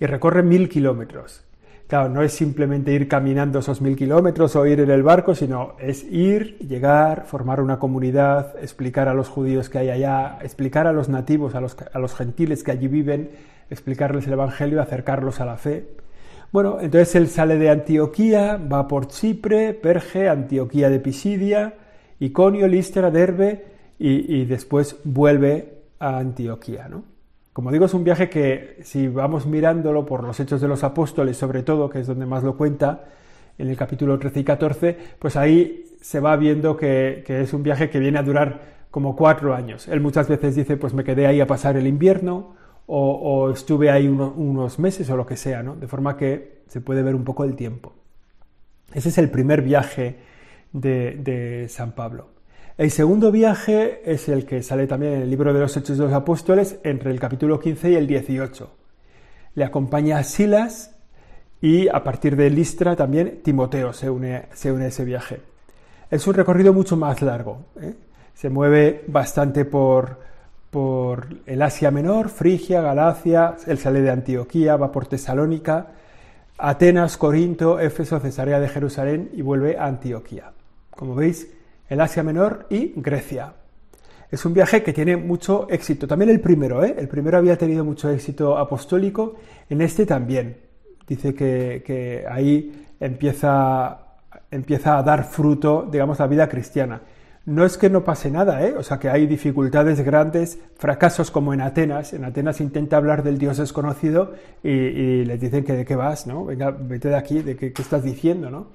y 0.00 0.06
recorre 0.06 0.42
mil 0.42 0.68
kilómetros. 0.68 1.42
Claro, 1.86 2.08
no 2.08 2.22
es 2.22 2.32
simplemente 2.32 2.92
ir 2.92 3.06
caminando 3.06 3.60
esos 3.60 3.80
mil 3.80 3.94
kilómetros 3.94 4.56
o 4.56 4.66
ir 4.66 4.80
en 4.80 4.90
el 4.90 5.04
barco, 5.04 5.36
sino 5.36 5.76
es 5.78 6.02
ir, 6.02 6.58
llegar, 6.58 7.26
formar 7.26 7.60
una 7.60 7.78
comunidad, 7.78 8.56
explicar 8.60 9.06
a 9.06 9.14
los 9.14 9.28
judíos 9.28 9.68
que 9.68 9.78
hay 9.78 9.90
allá, 9.90 10.38
explicar 10.42 10.88
a 10.88 10.92
los 10.92 11.08
nativos, 11.08 11.54
a 11.54 11.60
los, 11.60 11.76
a 11.92 11.98
los 12.00 12.14
gentiles 12.14 12.64
que 12.64 12.72
allí 12.72 12.88
viven, 12.88 13.30
explicarles 13.70 14.26
el 14.26 14.32
Evangelio, 14.32 14.82
acercarlos 14.82 15.40
a 15.40 15.44
la 15.44 15.58
fe. 15.58 15.86
Bueno, 16.52 16.78
entonces 16.80 17.14
él 17.16 17.28
sale 17.28 17.58
de 17.58 17.70
Antioquía, 17.70 18.56
va 18.56 18.88
por 18.88 19.08
Chipre, 19.08 19.74
Perge, 19.74 20.28
Antioquía 20.28 20.88
de 20.88 21.00
Pisidia, 21.00 21.74
Iconio, 22.20 22.68
Listra, 22.68 23.10
Derbe 23.10 23.64
y, 23.98 24.44
después 24.44 24.96
vuelve 25.04 25.82
a 25.98 26.18
Antioquía. 26.18 26.88
¿no? 26.88 27.04
Como 27.52 27.72
digo, 27.72 27.86
es 27.86 27.94
un 27.94 28.04
viaje 28.04 28.28
que 28.28 28.78
si 28.82 29.08
vamos 29.08 29.46
mirándolo 29.46 30.04
por 30.04 30.22
los 30.22 30.38
hechos 30.40 30.60
de 30.60 30.68
los 30.68 30.84
apóstoles, 30.84 31.36
sobre 31.36 31.62
todo, 31.62 31.88
que 31.88 32.00
es 32.00 32.06
donde 32.06 32.26
más 32.26 32.42
lo 32.42 32.56
cuenta, 32.56 33.04
en 33.58 33.68
el 33.68 33.76
capítulo 33.76 34.18
13 34.18 34.40
y 34.40 34.44
14, 34.44 34.98
pues 35.18 35.36
ahí 35.36 35.84
se 36.00 36.20
va 36.20 36.36
viendo 36.36 36.76
que, 36.76 37.24
es 37.26 37.52
un 37.52 37.62
viaje 37.62 37.90
que 37.90 37.98
viene 37.98 38.18
a 38.18 38.22
durar 38.22 38.60
como 38.90 39.16
cuatro 39.16 39.54
años. 39.54 39.88
Él 39.88 40.00
muchas 40.00 40.28
veces 40.28 40.54
dice, 40.54 40.76
pues 40.76 40.94
me 40.94 41.04
quedé 41.04 41.26
ahí 41.26 41.40
a 41.40 41.46
pasar 41.46 41.76
el 41.76 41.86
invierno 41.86 42.55
o, 42.86 43.50
estuve 43.50 43.90
ahí 43.90 44.06
unos 44.06 44.78
meses 44.78 45.08
o 45.10 45.16
lo 45.16 45.26
que 45.26 45.36
sea, 45.36 45.62
¿no? 45.62 45.76
De 45.76 45.88
forma 45.88 46.16
que 46.16 46.62
se 46.68 46.80
puede 46.80 47.02
ver 47.02 47.14
un 47.14 47.24
poco 47.24 47.44
el 47.44 47.56
tiempo. 47.56 47.92
Ese 48.92 49.08
es 49.08 49.18
el 49.18 49.30
primer 49.30 49.62
viaje 49.62 50.16
de, 50.72 51.66
San 51.68 51.92
Pablo. 51.92 52.28
El 52.78 52.90
segundo 52.90 53.32
viaje 53.32 54.02
es 54.04 54.28
el 54.28 54.44
que 54.44 54.62
sale 54.62 54.86
también 54.86 55.14
en 55.14 55.22
el 55.22 55.30
libro 55.30 55.52
de 55.52 55.60
los 55.60 55.76
Hechos 55.76 55.98
de 55.98 56.04
los 56.04 56.12
Apóstoles 56.12 56.78
entre 56.84 57.10
el 57.10 57.18
capítulo 57.18 57.58
15 57.58 57.90
y 57.90 57.94
el 57.94 58.06
18. 58.06 58.70
Le 59.54 59.64
acompaña 59.64 60.22
Silas 60.22 60.94
y 61.60 61.88
a 61.88 62.04
partir 62.04 62.36
de 62.36 62.50
Listra 62.50 62.94
también 62.94 63.40
Timoteo 63.42 63.94
se 63.94 64.10
une, 64.10 64.44
se 64.52 64.70
une 64.70 64.84
a 64.84 64.88
ese 64.88 65.04
viaje. 65.04 65.40
Es 66.10 66.26
un 66.26 66.34
recorrido 66.34 66.74
mucho 66.74 66.96
más 66.96 67.22
largo. 67.22 67.64
¿eh? 67.80 67.94
Se 68.34 68.50
mueve 68.50 69.04
bastante 69.08 69.64
por, 69.64 70.20
por 70.70 71.28
el 71.46 71.62
Asia 71.62 71.90
Menor, 71.90 72.28
Frigia, 72.28 72.80
Galacia, 72.80 73.56
él 73.66 73.78
sale 73.78 74.00
de 74.00 74.10
Antioquía, 74.10 74.76
va 74.76 74.92
por 74.92 75.06
Tesalónica, 75.06 75.88
Atenas, 76.58 77.16
Corinto, 77.16 77.78
Éfeso, 77.80 78.18
Cesarea 78.20 78.60
de 78.60 78.68
Jerusalén 78.68 79.30
y 79.34 79.42
vuelve 79.42 79.78
a 79.78 79.86
Antioquía. 79.86 80.52
Como 80.90 81.14
veis, 81.14 81.52
el 81.88 82.00
Asia 82.00 82.22
Menor 82.22 82.66
y 82.70 82.92
Grecia. 82.96 83.52
Es 84.30 84.44
un 84.44 84.54
viaje 84.54 84.82
que 84.82 84.92
tiene 84.92 85.16
mucho 85.16 85.68
éxito. 85.70 86.06
También 86.06 86.30
el 86.30 86.40
primero, 86.40 86.82
¿eh? 86.84 86.94
El 86.98 87.08
primero 87.08 87.38
había 87.38 87.56
tenido 87.56 87.84
mucho 87.84 88.10
éxito 88.10 88.58
apostólico, 88.58 89.36
en 89.68 89.82
este 89.82 90.04
también. 90.04 90.56
Dice 91.06 91.34
que, 91.34 92.24
ahí 92.28 92.86
empieza, 92.98 93.98
empieza 94.50 94.98
a 94.98 95.02
dar 95.02 95.24
fruto, 95.24 95.86
digamos, 95.90 96.18
la 96.18 96.26
vida 96.26 96.48
cristiana. 96.48 97.00
No 97.46 97.64
es 97.64 97.78
que 97.78 97.88
no 97.88 98.02
pase 98.02 98.28
nada, 98.28 98.66
¿eh? 98.66 98.74
O 98.76 98.82
sea, 98.82 98.98
que 98.98 99.08
hay 99.08 99.28
dificultades 99.28 100.00
grandes, 100.00 100.58
fracasos 100.76 101.30
como 101.30 101.54
en 101.54 101.60
Atenas. 101.60 102.12
En 102.12 102.24
Atenas 102.24 102.60
intenta 102.60 102.96
hablar 102.96 103.22
del 103.22 103.38
Dios 103.38 103.58
desconocido 103.58 104.34
y, 104.64 105.24
les 105.24 105.40
dicen 105.40 105.64
que 105.64 105.72
de 105.72 105.84
qué 105.84 105.94
vas, 105.94 106.26
¿no? 106.26 106.44
Venga, 106.44 106.72
vete 106.72 107.08
de 107.08 107.16
aquí, 107.16 107.42
de 107.42 107.56
qué, 107.56 107.72
qué 107.72 107.82
estás 107.82 108.02
diciendo, 108.02 108.50
¿no? 108.50 108.66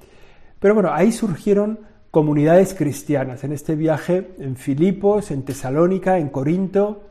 Pero 0.62 0.74
bueno, 0.74 0.90
ahí 0.94 1.12
surgieron 1.12 1.80
comunidades 2.12 2.74
cristianas 2.74 3.44
en 3.44 3.52
este 3.52 3.76
viaje 3.76 4.32
en 4.40 4.56
Filipos, 4.56 5.32
en 5.32 5.44
Tesalónica, 5.44 6.18
en 6.18 6.30
Corinto, 6.30 7.04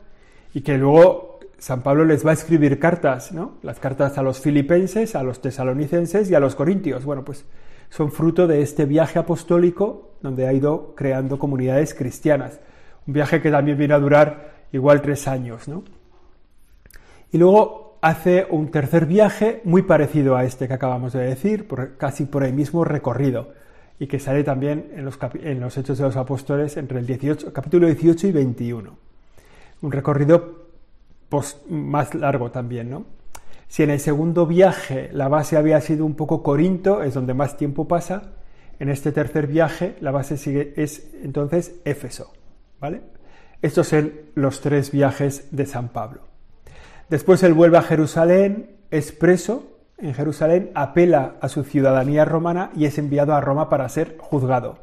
y 0.55 0.61
que 0.61 0.79
luego 0.79 1.39
San 1.59 1.83
Pablo 1.83 2.05
les 2.05 2.25
va 2.25 2.31
a 2.31 2.33
escribir 2.33 2.79
cartas, 2.79 3.31
¿no? 3.33 3.59
Las 3.61 3.79
cartas 3.79 4.17
a 4.17 4.23
los 4.23 4.39
filipenses, 4.39 5.15
a 5.15 5.21
los 5.21 5.43
tesalonicenses 5.43 6.27
y 6.31 6.33
a 6.33 6.39
los 6.39 6.55
corintios. 6.55 7.05
Bueno, 7.05 7.23
pues 7.23 7.45
son 7.91 8.11
fruto 8.11 8.47
de 8.47 8.61
este 8.61 8.85
viaje 8.85 9.19
apostólico 9.19 10.13
donde 10.21 10.47
ha 10.47 10.53
ido 10.53 10.95
creando 10.95 11.37
comunidades 11.37 11.93
cristianas. 11.93 12.59
Un 13.05 13.13
viaje 13.13 13.41
que 13.41 13.51
también 13.51 13.77
viene 13.77 13.93
a 13.93 13.99
durar 13.99 14.53
igual 14.71 15.01
tres 15.01 15.27
años, 15.27 15.67
¿no? 15.67 15.83
Y 17.33 17.37
luego 17.37 17.97
hace 18.01 18.47
un 18.49 18.71
tercer 18.71 19.05
viaje 19.05 19.61
muy 19.65 19.81
parecido 19.81 20.37
a 20.37 20.45
este 20.45 20.69
que 20.69 20.73
acabamos 20.73 21.11
de 21.11 21.23
decir, 21.23 21.67
casi 21.97 22.25
por 22.25 22.45
el 22.45 22.53
mismo 22.53 22.85
recorrido 22.85 23.53
y 23.99 24.07
que 24.07 24.19
sale 24.19 24.43
también 24.45 24.91
en 24.95 25.03
los, 25.03 25.19
en 25.41 25.59
los 25.59 25.77
Hechos 25.77 25.97
de 25.97 26.05
los 26.05 26.15
Apóstoles 26.15 26.77
entre 26.77 26.99
el 26.99 27.05
18, 27.05 27.51
capítulo 27.51 27.87
18 27.87 28.27
y 28.27 28.31
21. 28.31 28.97
Un 29.81 29.91
recorrido 29.91 30.61
más 31.69 32.15
largo 32.15 32.51
también, 32.51 32.89
¿no? 32.89 33.05
Si 33.71 33.83
en 33.83 33.89
el 33.89 34.01
segundo 34.01 34.45
viaje 34.47 35.09
la 35.13 35.29
base 35.29 35.55
había 35.55 35.79
sido 35.79 36.05
un 36.05 36.15
poco 36.15 36.43
Corinto, 36.43 37.03
es 37.03 37.13
donde 37.13 37.33
más 37.33 37.55
tiempo 37.55 37.87
pasa, 37.87 38.33
en 38.79 38.89
este 38.89 39.13
tercer 39.13 39.47
viaje 39.47 39.95
la 40.01 40.11
base 40.11 40.35
es 40.75 41.09
entonces 41.23 41.79
Éfeso, 41.85 42.33
¿vale? 42.81 42.99
Estos 43.61 43.87
son 43.87 44.11
los 44.35 44.59
tres 44.59 44.91
viajes 44.91 45.47
de 45.51 45.65
San 45.65 45.87
Pablo. 45.87 46.23
Después 47.09 47.43
él 47.43 47.53
vuelve 47.53 47.77
a 47.77 47.81
Jerusalén, 47.81 48.75
es 48.91 49.13
preso, 49.13 49.63
en 49.97 50.15
Jerusalén, 50.15 50.71
apela 50.75 51.35
a 51.39 51.47
su 51.47 51.63
ciudadanía 51.63 52.25
romana 52.25 52.71
y 52.75 52.83
es 52.83 52.97
enviado 52.97 53.33
a 53.33 53.39
Roma 53.39 53.69
para 53.69 53.87
ser 53.87 54.17
juzgado. 54.19 54.79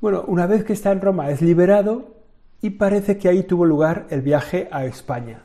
Bueno, 0.00 0.24
una 0.26 0.48
vez 0.48 0.64
que 0.64 0.72
está 0.72 0.90
en 0.90 1.00
Roma 1.00 1.30
es 1.30 1.42
liberado 1.42 2.16
y 2.60 2.70
parece 2.70 3.18
que 3.18 3.28
ahí 3.28 3.44
tuvo 3.44 3.64
lugar 3.64 4.08
el 4.10 4.22
viaje 4.22 4.68
a 4.72 4.84
España. 4.84 5.44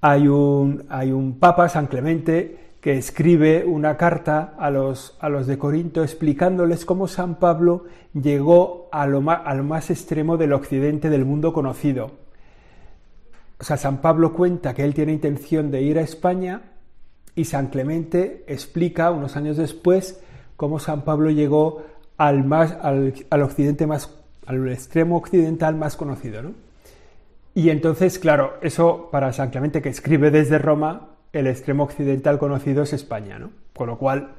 Hay 0.00 0.28
un, 0.28 1.36
papa, 1.40 1.68
San 1.68 1.86
Clemente, 1.86 2.74
que 2.80 2.96
escribe 2.96 3.64
una 3.64 3.96
carta 3.96 4.54
a 4.58 4.70
los, 4.70 5.16
a 5.20 5.28
los 5.28 5.46
de 5.46 5.58
Corinto 5.58 6.02
explicándoles 6.02 6.84
cómo 6.84 7.08
San 7.08 7.36
Pablo 7.36 7.84
llegó 8.14 8.88
a 8.92 9.06
lo, 9.06 9.20
más, 9.20 9.40
a 9.44 9.54
lo 9.54 9.64
más 9.64 9.90
extremo 9.90 10.36
del 10.36 10.52
occidente 10.52 11.10
del 11.10 11.24
mundo 11.24 11.52
conocido. 11.52 12.12
O 13.58 13.64
sea, 13.64 13.76
San 13.76 14.00
Pablo 14.00 14.34
cuenta 14.34 14.74
que 14.74 14.84
él 14.84 14.94
tiene 14.94 15.12
intención 15.12 15.70
de 15.70 15.82
ir 15.82 15.98
a 15.98 16.02
España 16.02 16.60
y 17.34 17.44
San 17.44 17.68
Clemente 17.68 18.44
explica 18.46 19.10
unos 19.10 19.36
años 19.36 19.56
después 19.56 20.20
cómo 20.56 20.78
San 20.78 21.02
Pablo 21.02 21.30
llegó 21.30 21.84
al, 22.16 22.44
más, 22.44 22.72
al, 22.82 23.42
occidente 23.42 23.86
más, 23.86 24.10
al 24.46 24.68
extremo 24.68 25.16
occidental 25.16 25.74
más 25.74 25.96
conocido. 25.96 26.42
¿no? 26.42 26.65
Y 27.56 27.70
entonces, 27.70 28.18
claro, 28.18 28.58
eso 28.60 29.08
para 29.10 29.32
San 29.32 29.48
Clemente 29.48 29.80
que 29.80 29.88
escribe 29.88 30.30
desde 30.30 30.58
Roma, 30.58 31.08
el 31.32 31.46
extremo 31.46 31.84
occidental 31.84 32.38
conocido 32.38 32.82
es 32.82 32.92
España, 32.92 33.38
¿no? 33.38 33.50
Con 33.74 33.86
lo 33.86 33.96
cual 33.96 34.34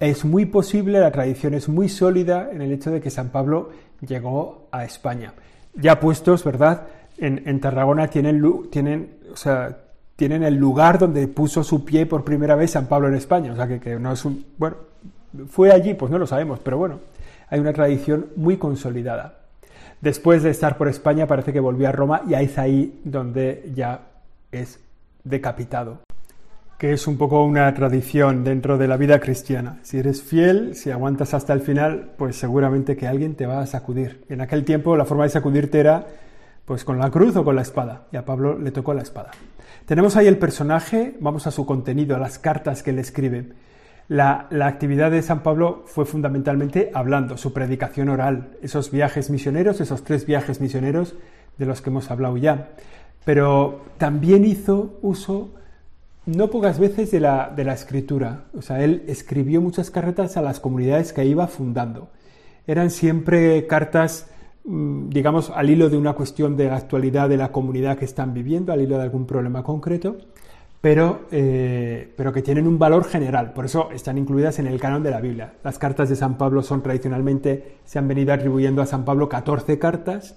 es 0.00 0.24
muy 0.24 0.46
posible, 0.46 0.98
la 0.98 1.12
tradición 1.12 1.52
es 1.52 1.68
muy 1.68 1.90
sólida 1.90 2.48
en 2.50 2.62
el 2.62 2.72
hecho 2.72 2.90
de 2.90 3.02
que 3.02 3.10
San 3.10 3.28
Pablo 3.28 3.72
llegó 4.00 4.68
a 4.72 4.86
España. 4.86 5.34
Ya 5.74 6.00
puestos, 6.00 6.44
¿verdad? 6.44 6.86
En, 7.18 7.42
en 7.44 7.60
Tarragona 7.60 8.08
tienen, 8.08 8.42
tienen, 8.70 9.18
o 9.30 9.36
sea, 9.36 9.76
tienen 10.16 10.42
el 10.42 10.54
lugar 10.54 10.98
donde 10.98 11.28
puso 11.28 11.62
su 11.62 11.84
pie 11.84 12.06
por 12.06 12.24
primera 12.24 12.56
vez 12.56 12.70
San 12.70 12.86
Pablo 12.86 13.08
en 13.08 13.16
España. 13.16 13.52
O 13.52 13.56
sea, 13.56 13.68
que, 13.68 13.98
no 13.98 14.14
es 14.14 14.24
un... 14.24 14.46
Bueno, 14.56 14.76
fue 15.50 15.72
allí, 15.72 15.92
pues 15.92 16.10
no 16.10 16.16
lo 16.16 16.26
sabemos, 16.26 16.58
pero 16.60 16.78
bueno, 16.78 17.00
hay 17.50 17.60
una 17.60 17.74
tradición 17.74 18.28
muy 18.34 18.56
consolidada. 18.56 19.40
Después 20.06 20.44
de 20.44 20.50
estar 20.50 20.78
por 20.78 20.86
España 20.86 21.26
parece 21.26 21.52
que 21.52 21.58
volvió 21.58 21.88
a 21.88 21.90
Roma 21.90 22.22
y 22.28 22.34
es 22.34 22.58
ahí 22.58 23.00
donde 23.02 23.68
ya 23.74 24.02
es 24.52 24.78
decapitado, 25.24 25.98
que 26.78 26.92
es 26.92 27.08
un 27.08 27.18
poco 27.18 27.42
una 27.42 27.74
tradición 27.74 28.44
dentro 28.44 28.78
de 28.78 28.86
la 28.86 28.96
vida 28.96 29.18
cristiana. 29.18 29.80
Si 29.82 29.98
eres 29.98 30.22
fiel, 30.22 30.76
si 30.76 30.92
aguantas 30.92 31.34
hasta 31.34 31.52
el 31.54 31.60
final, 31.60 32.12
pues 32.16 32.36
seguramente 32.36 32.96
que 32.96 33.08
alguien 33.08 33.34
te 33.34 33.46
va 33.46 33.58
a 33.58 33.66
sacudir. 33.66 34.22
En 34.28 34.40
aquel 34.40 34.64
tiempo 34.64 34.96
la 34.96 35.06
forma 35.06 35.24
de 35.24 35.30
sacudirte 35.30 35.80
era 35.80 36.06
pues 36.64 36.84
con 36.84 37.00
la 37.00 37.10
cruz 37.10 37.34
o 37.34 37.42
con 37.42 37.56
la 37.56 37.62
espada, 37.62 38.06
y 38.12 38.16
a 38.16 38.24
Pablo 38.24 38.56
le 38.56 38.70
tocó 38.70 38.94
la 38.94 39.02
espada. 39.02 39.32
Tenemos 39.86 40.14
ahí 40.14 40.28
el 40.28 40.38
personaje, 40.38 41.16
vamos 41.18 41.48
a 41.48 41.50
su 41.50 41.66
contenido, 41.66 42.14
a 42.14 42.20
las 42.20 42.38
cartas 42.38 42.84
que 42.84 42.92
le 42.92 43.00
escribe. 43.00 43.48
La, 44.08 44.48
actividad 44.62 45.10
de 45.10 45.22
San 45.22 45.42
Pablo 45.42 45.82
fue 45.86 46.04
fundamentalmente 46.04 46.90
hablando, 46.94 47.36
su 47.36 47.52
predicación 47.52 48.08
oral, 48.08 48.50
esos 48.62 48.90
viajes 48.90 49.30
misioneros, 49.30 49.80
esos 49.80 50.04
tres 50.04 50.26
viajes 50.26 50.60
misioneros 50.60 51.14
de 51.58 51.66
los 51.66 51.80
que 51.80 51.90
hemos 51.90 52.10
hablado 52.10 52.36
ya. 52.36 52.70
Pero 53.24 53.82
también 53.98 54.44
hizo 54.44 54.98
uso, 55.02 55.50
no 56.26 56.50
pocas 56.50 56.78
veces, 56.78 57.10
de 57.10 57.20
la, 57.20 57.52
de 57.54 57.64
la 57.64 57.74
escritura. 57.74 58.44
O 58.54 58.62
sea, 58.62 58.82
él 58.82 59.02
escribió 59.08 59.60
muchas 59.60 59.90
cartas 59.90 60.36
a 60.36 60.42
las 60.42 60.60
comunidades 60.60 61.12
que 61.12 61.24
iba 61.24 61.48
fundando. 61.48 62.08
Eran 62.66 62.90
siempre 62.90 63.66
cartas 63.66 64.28
Mm, 64.66 65.10
digamos, 65.10 65.50
al 65.50 65.70
hilo 65.70 65.88
de 65.88 65.96
una 65.96 66.14
cuestión 66.14 66.56
de 66.56 66.66
la 66.66 66.76
actualidad 66.76 67.28
de 67.28 67.36
la 67.36 67.52
comunidad 67.52 67.96
que 67.98 68.04
están 68.04 68.34
viviendo, 68.34 68.72
al 68.72 68.80
hilo 68.80 68.96
de 68.96 69.04
algún 69.04 69.24
problema 69.24 69.62
concreto, 69.62 70.16
pero, 70.86 71.22
eh, 71.32 72.14
pero 72.16 72.32
que 72.32 72.42
tienen 72.42 72.68
un 72.68 72.78
valor 72.78 73.06
general, 73.06 73.52
por 73.52 73.64
eso 73.64 73.90
están 73.90 74.18
incluidas 74.18 74.60
en 74.60 74.68
el 74.68 74.78
canon 74.78 75.02
de 75.02 75.10
la 75.10 75.20
Biblia. 75.20 75.54
Las 75.64 75.80
cartas 75.80 76.08
de 76.08 76.14
San 76.14 76.38
Pablo 76.38 76.62
son 76.62 76.80
tradicionalmente, 76.80 77.78
se 77.84 77.98
han 77.98 78.06
venido 78.06 78.32
atribuyendo 78.32 78.80
a 78.82 78.86
San 78.86 79.04
Pablo 79.04 79.28
14 79.28 79.80
cartas. 79.80 80.36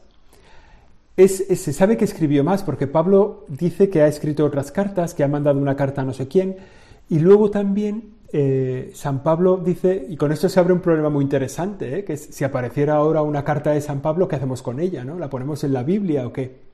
se 1.15 1.71
sabe 1.71 1.97
que 1.97 2.05
escribió 2.05 2.43
más, 2.43 2.63
porque 2.63 2.87
Pablo 2.87 3.45
dice 3.47 3.91
que 3.91 4.01
ha 4.01 4.07
escrito 4.07 4.43
otras 4.43 4.71
cartas, 4.71 5.13
que 5.13 5.23
ha 5.23 5.27
mandado 5.27 5.59
una 5.59 5.75
carta 5.75 6.01
a 6.01 6.05
no 6.05 6.13
sé 6.13 6.27
quién, 6.27 6.57
y 7.09 7.19
luego 7.19 7.51
también 7.51 8.15
eh, 8.33 8.89
San 8.95 9.21
Pablo 9.21 9.57
dice, 9.63 10.03
y 10.09 10.17
con 10.17 10.31
esto 10.31 10.49
se 10.49 10.59
abre 10.59 10.73
un 10.73 10.81
problema 10.81 11.11
muy 11.11 11.25
interesante, 11.25 11.99
¿eh? 11.99 12.03
que 12.03 12.17
si 12.17 12.43
apareciera 12.43 12.95
ahora 12.95 13.21
una 13.21 13.43
carta 13.43 13.69
de 13.69 13.81
San 13.81 14.01
Pablo, 14.01 14.27
¿qué 14.27 14.37
hacemos 14.37 14.63
con 14.63 14.79
ella? 14.79 15.03
¿no? 15.05 15.19
¿La 15.19 15.29
ponemos 15.29 15.63
en 15.63 15.73
la 15.73 15.83
Biblia 15.83 16.25
o 16.25 16.33
qué? 16.33 16.68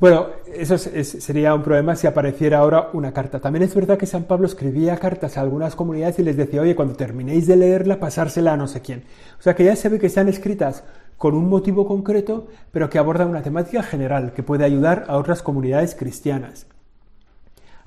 Bueno, 0.00 0.28
eso 0.54 0.78
sería 0.78 1.54
un 1.54 1.62
problema 1.62 1.94
si 1.94 2.06
apareciera 2.06 2.58
ahora 2.58 2.88
una 2.94 3.12
carta. 3.12 3.38
También 3.38 3.64
es 3.64 3.74
verdad 3.74 3.98
que 3.98 4.06
San 4.06 4.24
Pablo 4.24 4.46
escribía 4.46 4.96
cartas 4.96 5.36
a 5.36 5.42
algunas 5.42 5.76
comunidades 5.76 6.18
y 6.18 6.22
les 6.22 6.38
decía, 6.38 6.62
oye, 6.62 6.74
cuando 6.74 6.94
terminéis 6.94 7.46
de 7.46 7.56
leerla, 7.56 8.00
pasársela 8.00 8.54
a 8.54 8.56
no 8.56 8.66
sé 8.66 8.80
quién. 8.80 9.04
O 9.38 9.42
sea 9.42 9.54
que 9.54 9.64
ya 9.64 9.76
se 9.76 9.90
ve 9.90 9.98
que 9.98 10.06
están 10.06 10.28
escritas 10.28 10.84
con 11.18 11.34
un 11.34 11.50
motivo 11.50 11.86
concreto, 11.86 12.48
pero 12.72 12.88
que 12.88 12.98
abordan 12.98 13.28
una 13.28 13.42
temática 13.42 13.82
general 13.82 14.32
que 14.32 14.42
puede 14.42 14.64
ayudar 14.64 15.04
a 15.06 15.18
otras 15.18 15.42
comunidades 15.42 15.94
cristianas. 15.94 16.66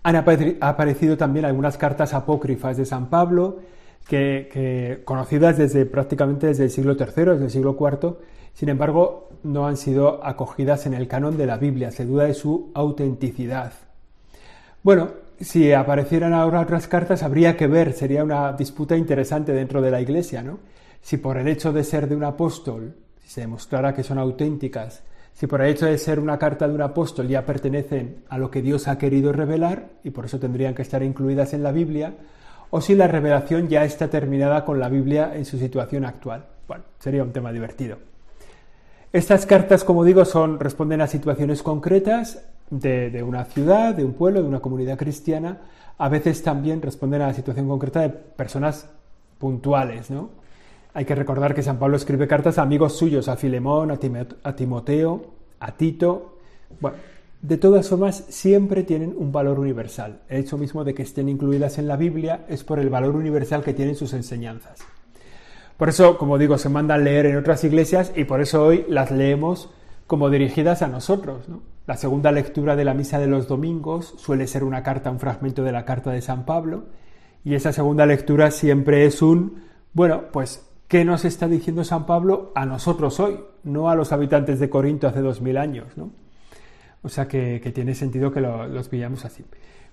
Han 0.04 0.16
aparecido 0.16 1.18
también 1.18 1.46
algunas 1.46 1.78
cartas 1.78 2.14
apócrifas 2.14 2.78
de 2.78 2.86
San 2.86 3.10
Pablo, 3.10 3.58
que, 4.08 5.02
conocidas 5.04 5.58
desde 5.58 5.88
prácticamente 5.88 6.46
desde 6.46 6.66
el 6.66 6.70
siglo 6.70 6.94
III, 6.94 7.32
desde 7.32 7.46
el 7.46 7.50
siglo 7.50 7.76
IV, 7.80 8.18
sin 8.54 8.70
embargo, 8.70 9.30
no 9.44 9.68
han 9.68 9.78
sido 9.78 10.24
acogidas 10.24 10.86
en 10.86 10.94
el 10.94 11.08
canon 11.08 11.38
de 11.38 11.46
la 11.46 11.58
Biblia, 11.58 11.92
se 11.92 12.06
duda 12.06 12.26
de 12.26 12.34
su 12.34 12.72
autenticidad. 12.74 13.74
Bueno, 14.84 15.12
si 15.40 15.72
aparecieran 15.74 16.34
ahora 16.34 16.62
otras 16.62 16.88
cartas, 16.88 17.24
habría 17.24 17.58
que 17.58 17.68
ver, 17.68 17.94
sería 17.94 18.24
una 18.24 18.54
disputa 18.54 18.96
interesante 18.96 19.52
dentro 19.52 19.82
de 19.82 19.92
la 19.92 20.02
Iglesia, 20.02 20.44
¿no? 20.44 20.60
Si 21.02 21.18
por 21.18 21.38
el 21.38 21.48
hecho 21.48 21.74
de 21.74 21.84
ser 21.84 22.08
de 22.08 22.16
un 22.16 22.24
apóstol, 22.24 22.96
si 23.24 23.30
se 23.30 23.42
demostrara 23.42 23.94
que 23.94 24.04
son 24.04 24.20
auténticas, 24.20 25.04
si 25.34 25.48
por 25.48 25.62
el 25.62 25.72
hecho 25.72 25.88
de 25.88 25.98
ser 25.98 26.20
una 26.20 26.38
carta 26.38 26.68
de 26.68 26.76
un 26.76 26.82
apóstol 26.82 27.28
ya 27.28 27.46
pertenecen 27.46 28.24
a 28.30 28.38
lo 28.38 28.52
que 28.52 28.62
Dios 28.62 28.88
ha 28.88 28.98
querido 28.98 29.34
revelar 29.34 29.90
y 30.04 30.12
por 30.12 30.26
eso 30.26 30.40
tendrían 30.40 30.76
que 30.76 30.84
estar 30.84 31.02
incluidas 31.02 31.54
en 31.54 31.64
la 31.64 31.72
Biblia, 31.72 32.14
o 32.70 32.82
si 32.82 32.96
la 32.96 33.08
revelación 33.08 33.68
ya 33.68 33.84
está 33.84 34.10
terminada 34.10 34.64
con 34.64 34.80
la 34.80 34.90
Biblia 34.90 35.32
en 35.36 35.46
su 35.46 35.58
situación 35.58 36.06
actual. 36.06 36.46
Bueno, 36.68 36.84
sería 37.00 37.24
un 37.24 37.32
tema 37.32 37.52
divertido. 37.52 38.13
Estas 39.14 39.46
cartas, 39.46 39.84
como 39.84 40.04
digo, 40.04 40.26
son, 40.26 40.60
responden 40.60 41.00
a 41.00 41.06
situaciones 41.06 41.62
concretas 41.62 42.48
de, 42.72 43.22
una 43.22 43.46
ciudad, 43.46 43.94
de 43.94 44.04
un 44.04 44.14
pueblo, 44.14 44.42
de 44.42 44.48
una 44.48 44.60
comunidad 44.60 44.98
cristiana. 44.98 45.60
A 46.00 46.10
veces 46.10 46.42
también 46.42 46.82
responden 46.82 47.22
a 47.22 47.28
la 47.28 47.36
situación 47.36 47.68
concreta 47.68 48.02
de 48.02 48.10
personas 48.10 48.90
puntuales, 49.38 50.10
¿no? 50.10 50.32
Hay 50.96 51.06
que 51.06 51.14
recordar 51.14 51.54
que 51.54 51.62
San 51.62 51.78
Pablo 51.78 51.98
escribe 51.98 52.28
cartas 52.28 52.58
a 52.58 52.64
amigos 52.64 52.98
suyos, 52.98 53.28
a 53.28 53.36
Filemón, 53.36 53.92
a 53.92 54.56
Timoteo, 54.56 55.26
a 55.60 55.72
Tito. 55.74 56.40
Bueno, 56.80 56.98
de 57.40 57.58
todas 57.58 57.88
formas, 57.88 58.26
siempre 58.30 58.82
tienen 58.82 59.14
un 59.16 59.32
valor 59.32 59.60
universal. 59.60 60.22
El 60.28 60.40
hecho 60.40 60.58
mismo 60.58 60.84
de 60.84 60.96
que 60.96 61.04
estén 61.04 61.30
incluidas 61.30 61.78
en 61.78 61.88
la 61.88 61.98
Biblia 61.98 62.46
es 62.50 62.64
por 62.64 62.80
el 62.80 62.90
valor 62.90 63.16
universal 63.16 63.64
que 63.64 63.76
tienen 63.76 63.96
sus 63.96 64.14
enseñanzas. 64.14 64.80
Por 65.78 65.90
eso, 65.90 66.18
como 66.18 66.38
digo, 66.38 66.58
se 66.58 66.70
mandan 66.70 67.04
leer 67.04 67.26
en 67.26 67.38
otras 67.38 67.64
iglesias 67.64 68.12
y 68.16 68.26
por 68.26 68.42
eso 68.42 68.64
hoy 68.64 68.86
las 68.88 69.12
leemos 69.12 69.70
como 70.08 70.30
dirigidas 70.30 70.82
a 70.82 70.88
nosotros. 70.88 71.48
La 71.88 71.98
segunda 71.98 72.32
lectura 72.32 72.76
de 72.76 72.86
la 72.86 72.94
misa 72.94 73.20
de 73.20 73.28
los 73.28 73.48
domingos 73.48 74.14
suele 74.18 74.48
ser 74.48 74.64
una 74.64 74.84
carta, 74.84 75.12
un 75.12 75.20
fragmento 75.20 75.64
de 75.64 75.72
la 75.72 75.86
carta 75.86 76.12
de 76.12 76.22
San 76.22 76.46
Pablo, 76.46 76.86
y 77.44 77.56
esa 77.56 77.74
segunda 77.74 78.06
lectura 78.06 78.52
siempre 78.52 79.06
es 79.06 79.22
un, 79.22 79.64
bueno, 79.92 80.26
pues, 80.32 80.66
¿qué 80.88 81.04
nos 81.04 81.26
está 81.26 81.48
diciendo 81.48 81.84
San 81.84 82.06
Pablo 82.06 82.52
a 82.56 82.66
nosotros 82.66 83.20
hoy? 83.20 83.40
No 83.64 83.90
a 83.90 83.96
los 83.96 84.14
habitantes 84.14 84.60
de 84.60 84.70
Corinto 84.70 85.08
hace 85.08 85.20
dos 85.20 85.42
mil 85.42 85.58
años, 85.58 85.88
¿no? 85.98 86.12
O 87.02 87.10
sea 87.10 87.28
que, 87.28 87.60
tiene 87.74 87.96
sentido 87.96 88.32
que 88.32 88.40
los 88.40 88.88
pillamos 88.88 89.26
así. 89.26 89.44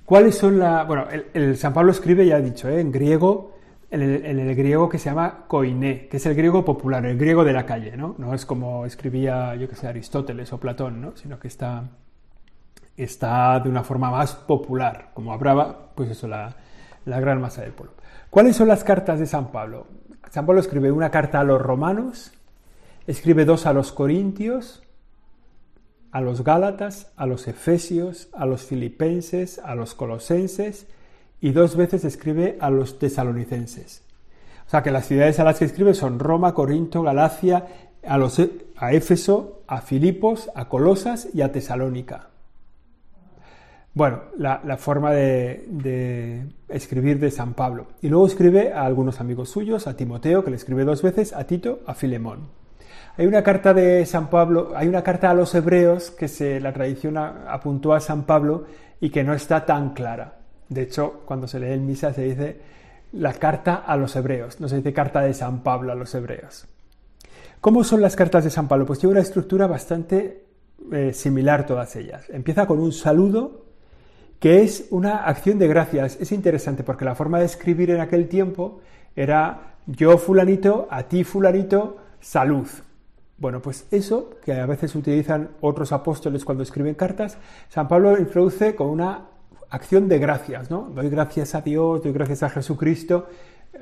¿Cuáles 0.04 0.36
son 0.36 0.60
la...? 0.60 0.84
Bueno, 0.84 1.06
el, 1.34 1.56
San 1.56 1.72
Pablo 1.72 1.90
escribe, 1.90 2.24
ya 2.24 2.38
he 2.38 2.42
dicho, 2.42 2.68
¿eh? 2.68 2.80
en 2.80 2.92
griego, 2.92 3.56
en 3.90 4.02
el, 4.02 4.54
griego 4.54 4.88
que 4.88 4.98
se 4.98 5.10
llama 5.10 5.46
koiné, 5.48 6.06
que 6.08 6.18
es 6.18 6.26
el 6.26 6.34
griego 6.36 6.64
popular, 6.64 7.04
el 7.04 7.18
griego 7.18 7.44
de 7.44 7.52
la 7.52 7.66
calle, 7.66 7.96
¿no? 7.96 8.14
No 8.18 8.34
es 8.34 8.46
como 8.46 8.86
escribía, 8.86 9.56
yo 9.56 9.68
que 9.68 9.74
sé, 9.74 9.88
Aristóteles 9.88 10.52
o 10.52 10.58
Platón, 10.58 11.00
¿no? 11.00 11.16
Sino 11.16 11.40
que 11.40 11.48
está, 11.48 11.88
está 12.96 13.58
de 13.58 13.68
una 13.68 13.82
forma 13.82 14.10
más 14.10 14.34
popular, 14.34 15.10
como 15.12 15.32
hablaba, 15.32 15.90
pues 15.96 16.10
eso, 16.10 16.28
la, 16.28 16.54
la 17.04 17.18
gran 17.18 17.40
masa 17.40 17.62
del 17.62 17.72
pueblo. 17.72 17.94
¿Cuáles 18.30 18.54
son 18.54 18.68
las 18.68 18.84
cartas 18.84 19.18
de 19.18 19.26
San 19.26 19.50
Pablo? 19.50 19.88
San 20.30 20.46
Pablo 20.46 20.60
escribe 20.60 20.92
una 20.92 21.10
carta 21.10 21.40
a 21.40 21.44
los 21.44 21.60
romanos, 21.60 22.32
escribe 23.08 23.44
dos 23.44 23.66
a 23.66 23.72
los 23.72 23.90
corintios, 23.90 24.84
a 26.12 26.20
los 26.20 26.44
gálatas, 26.44 27.12
a 27.16 27.26
los 27.26 27.48
efesios, 27.48 28.28
a 28.34 28.46
los 28.46 28.64
filipenses, 28.64 29.58
a 29.58 29.74
los 29.74 29.96
colosenses 29.96 30.86
y 31.40 31.52
dos 31.52 31.76
veces 31.76 32.04
escribe 32.04 32.56
a 32.60 32.70
los 32.70 32.98
tesalonicenses. 32.98 34.02
O 34.66 34.70
sea 34.70 34.82
que 34.82 34.90
las 34.90 35.06
ciudades 35.06 35.40
a 35.40 35.44
las 35.44 35.58
que 35.58 35.64
escribe 35.64 35.94
son 35.94 36.18
Roma, 36.18 36.54
Corinto, 36.54 37.02
Galacia, 37.02 37.66
a, 38.06 38.18
a 38.76 38.92
Éfeso, 38.92 39.62
a 39.66 39.80
Filipos, 39.80 40.50
a 40.54 40.68
Colosas 40.68 41.28
y 41.34 41.42
a 41.42 41.50
Tesalónica. 41.50 42.28
Bueno, 43.92 44.20
la, 44.38 44.76
forma 44.76 45.10
de, 45.10 45.64
de, 45.68 46.46
escribir 46.68 47.18
de 47.18 47.32
San 47.32 47.54
Pablo. 47.54 47.88
Y 48.00 48.08
luego 48.08 48.26
escribe 48.26 48.72
a 48.72 48.86
algunos 48.86 49.20
amigos 49.20 49.50
suyos, 49.50 49.88
a 49.88 49.96
Timoteo, 49.96 50.44
que 50.44 50.50
le 50.50 50.56
escribe 50.56 50.84
dos 50.84 51.02
veces, 51.02 51.32
a 51.32 51.44
Tito, 51.44 51.80
a 51.86 51.94
Filemón. 51.94 52.48
Hay 53.16 53.26
una 53.26 53.42
carta 53.42 53.74
de 53.74 54.06
San 54.06 54.30
Pablo, 54.30 54.72
hay 54.76 54.86
una 54.86 55.02
carta 55.02 55.30
a 55.30 55.34
los 55.34 55.52
hebreos 55.56 56.12
que 56.12 56.28
se, 56.28 56.60
la 56.60 56.72
tradición 56.72 57.18
apuntó 57.18 57.92
a 57.92 58.00
San 58.00 58.22
Pablo 58.22 58.66
y 59.00 59.10
que 59.10 59.24
no 59.24 59.34
está 59.34 59.66
tan 59.66 59.90
clara. 59.90 60.39
De 60.70 60.82
hecho, 60.82 61.22
cuando 61.26 61.46
se 61.46 61.60
lee 61.60 61.72
en 61.72 61.84
misa 61.84 62.14
se 62.14 62.22
dice 62.22 62.60
la 63.12 63.34
carta 63.34 63.74
a 63.74 63.96
los 63.96 64.14
hebreos, 64.14 64.60
no 64.60 64.68
se 64.68 64.76
dice 64.76 64.92
carta 64.92 65.20
de 65.20 65.34
San 65.34 65.62
Pablo 65.62 65.90
a 65.92 65.96
los 65.96 66.14
hebreos. 66.14 66.66
¿Cómo 67.60 67.84
son 67.84 68.00
las 68.00 68.16
cartas 68.16 68.44
de 68.44 68.50
San 68.50 68.68
Pablo? 68.68 68.86
Pues 68.86 69.00
tiene 69.00 69.12
una 69.12 69.20
estructura 69.20 69.66
bastante 69.66 70.44
eh, 70.92 71.12
similar 71.12 71.66
todas 71.66 71.94
ellas. 71.96 72.30
Empieza 72.30 72.66
con 72.66 72.78
un 72.78 72.92
saludo 72.92 73.66
que 74.38 74.62
es 74.62 74.86
una 74.90 75.24
acción 75.24 75.58
de 75.58 75.68
gracias. 75.68 76.16
Es 76.20 76.32
interesante 76.32 76.84
porque 76.84 77.04
la 77.04 77.16
forma 77.16 77.40
de 77.40 77.46
escribir 77.46 77.90
en 77.90 78.00
aquel 78.00 78.28
tiempo 78.28 78.80
era 79.14 79.74
yo 79.86 80.16
fulanito, 80.18 80.86
a 80.90 81.02
ti 81.02 81.24
fulanito, 81.24 81.96
salud. 82.20 82.68
Bueno, 83.38 83.60
pues 83.60 83.86
eso, 83.90 84.30
que 84.44 84.52
a 84.52 84.66
veces 84.66 84.94
utilizan 84.94 85.50
otros 85.60 85.92
apóstoles 85.92 86.44
cuando 86.44 86.62
escriben 86.62 86.94
cartas, 86.94 87.38
San 87.68 87.88
Pablo 87.88 88.18
introduce 88.18 88.74
con 88.74 88.88
una 88.88 89.29
acción 89.70 90.08
de 90.08 90.18
gracias, 90.18 90.70
¿no? 90.70 90.90
Doy 90.94 91.08
gracias 91.08 91.54
a 91.54 91.60
Dios, 91.60 92.02
doy 92.02 92.12
gracias 92.12 92.42
a 92.42 92.50
Jesucristo, 92.50 93.28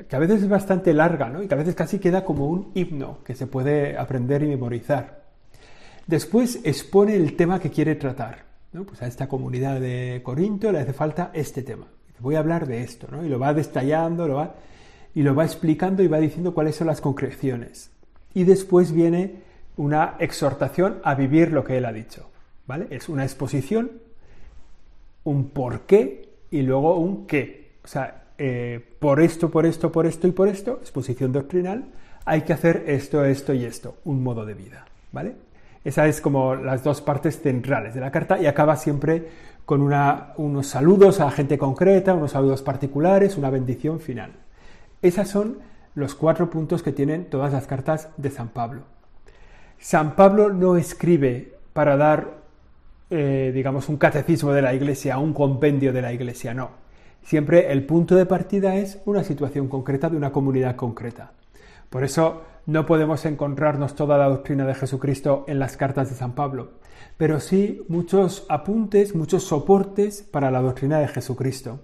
que 0.09 0.17
a 0.17 0.19
veces 0.19 0.43
es 0.43 0.49
bastante 0.49 0.93
larga, 0.93 1.29
¿no? 1.31 1.43
Y 1.43 1.49
que 1.49 1.55
a 1.55 1.59
veces 1.59 1.75
casi 1.75 1.99
queda 1.99 2.25
como 2.25 2.47
un 2.47 2.71
himno 2.75 3.19
que 3.25 3.35
se 3.35 3.47
puede 3.47 3.97
aprender 3.97 4.43
y 4.43 4.49
memorizar. 4.49 5.25
Después 6.07 6.61
expone 6.65 7.17
el 7.17 7.37
tema 7.37 7.59
que 7.59 7.71
quiere 7.71 7.95
tratar, 7.95 8.45
¿no? 8.73 8.85
Pues 8.85 9.03
a 9.03 9.07
esta 9.07 9.29
comunidad 9.29 9.81
de 9.81 10.21
Corinto 10.23 10.71
le 10.71 10.81
hace 10.81 10.93
falta 10.93 11.31
este 11.33 11.63
tema. 11.63 11.87
Voy 12.21 12.35
a 12.35 12.41
hablar 12.41 12.67
de 12.67 12.83
esto, 12.83 13.07
¿no? 13.11 13.25
Y 13.25 13.29
lo 13.29 13.39
va 13.39 13.55
destallando, 13.55 14.27
lo 14.27 14.37
va, 14.37 14.55
y 15.15 15.23
lo 15.23 15.35
va 15.35 15.45
explicando 15.45 16.03
y 16.03 16.09
va 16.09 16.19
diciendo 16.19 16.53
cuáles 16.53 16.77
son 16.77 16.89
las 16.89 17.01
concreciones. 17.01 17.91
Y 18.35 18.45
después 18.45 18.93
viene 18.93 19.43
una 19.77 20.17
exhortación 20.19 20.99
a 21.05 21.15
vivir 21.15 21.53
lo 21.53 21.65
que 21.65 21.79
él 21.79 21.85
ha 21.85 21.93
dicho, 21.93 22.29
¿vale? 22.67 22.89
Es 22.91 23.09
una 23.09 23.23
exposición 23.23 23.91
un 25.29 25.51
por 25.51 25.83
qué 25.83 26.29
y 26.51 26.63
luego 26.63 26.97
un 26.97 27.27
qué. 27.27 27.73
O 27.85 27.87
sea, 27.87 28.25
eh, 28.39 28.81
por 28.99 29.21
esto, 29.21 29.51
por 29.51 29.67
esto, 29.67 29.93
por 29.93 30.07
esto 30.07 30.27
y 30.27 30.33
por 30.33 30.49
esto, 30.49 30.79
exposición 30.81 31.33
doctrinal, 31.33 31.85
hay 32.25 32.43
que 32.43 32.55
hacer 32.55 32.85
esto, 32.87 33.25
esto 33.25 33.53
y 33.53 33.65
esto, 33.65 33.97
un 34.05 34.23
modo 34.23 34.47
de 34.47 34.55
vida, 34.55 34.87
¿vale? 35.13 35.35
Esas 35.85 36.09
es 36.09 36.21
como 36.21 36.55
las 36.55 36.83
dos 36.83 37.01
partes 37.01 37.41
centrales 37.41 37.95
de 37.95 38.01
la 38.01 38.11
carta 38.11 38.39
y 38.39 38.47
acaba 38.47 38.77
siempre 38.77 39.29
con 39.65 39.83
unos 39.83 40.67
saludos 40.67 41.21
a 41.21 41.31
gente 41.31 41.59
concreta, 41.59 42.15
unos 42.15 42.33
saludos 42.33 42.63
particulares, 42.63 43.37
una 43.37 43.51
bendición 43.51 44.01
final. 44.01 44.33
Esas 45.03 45.29
son 45.29 45.59
los 45.95 46.15
cuatro 46.15 46.49
puntos 46.49 46.83
que 46.83 46.93
tienen 46.93 47.29
todas 47.29 47.53
las 47.53 47.67
cartas 47.67 48.09
de 48.17 48.31
San 48.31 48.49
Pablo. 48.49 48.83
San 49.79 50.17
Pablo 50.17 50.51
no 50.51 50.77
escribe 50.77 51.55
para 51.75 51.97
dar 51.97 52.38
eh, 53.11 53.51
digamos, 53.55 53.89
un 53.89 53.97
catecismo 53.97 54.53
de 54.53 54.63
la 54.63 54.75
iglesia, 54.75 55.19
un 55.19 55.33
compendio 55.33 55.93
de 55.93 56.03
la 56.03 56.13
iglesia, 56.13 56.55
no. 56.55 56.71
Siempre 57.23 57.73
el 57.73 57.85
punto 57.85 58.15
de 58.15 58.27
partida 58.27 58.77
es 58.77 59.01
una 59.05 59.25
situación 59.25 59.69
concreta 59.69 60.09
de 60.09 60.17
una 60.17 60.33
comunidad 60.33 60.77
concreta. 60.77 61.33
Por 61.91 62.05
eso 62.05 62.43
no 62.67 62.85
podemos 62.85 63.25
encontrarnos 63.25 63.95
toda 63.95 64.19
la 64.19 64.29
doctrina 64.29 64.67
de 64.67 64.75
Jesucristo 64.75 65.45
en 65.49 65.59
las 65.59 65.77
cartas 65.77 66.11
de 66.11 66.17
San 66.17 66.33
Pablo, 66.33 66.73
pero 67.17 67.41
sí 67.41 67.83
muchos 67.89 68.45
apuntes, 68.49 69.15
muchos 69.15 69.45
soportes 69.45 70.23
para 70.23 70.51
la 70.51 70.61
doctrina 70.61 70.99
de 70.99 71.09
Jesucristo. 71.09 71.81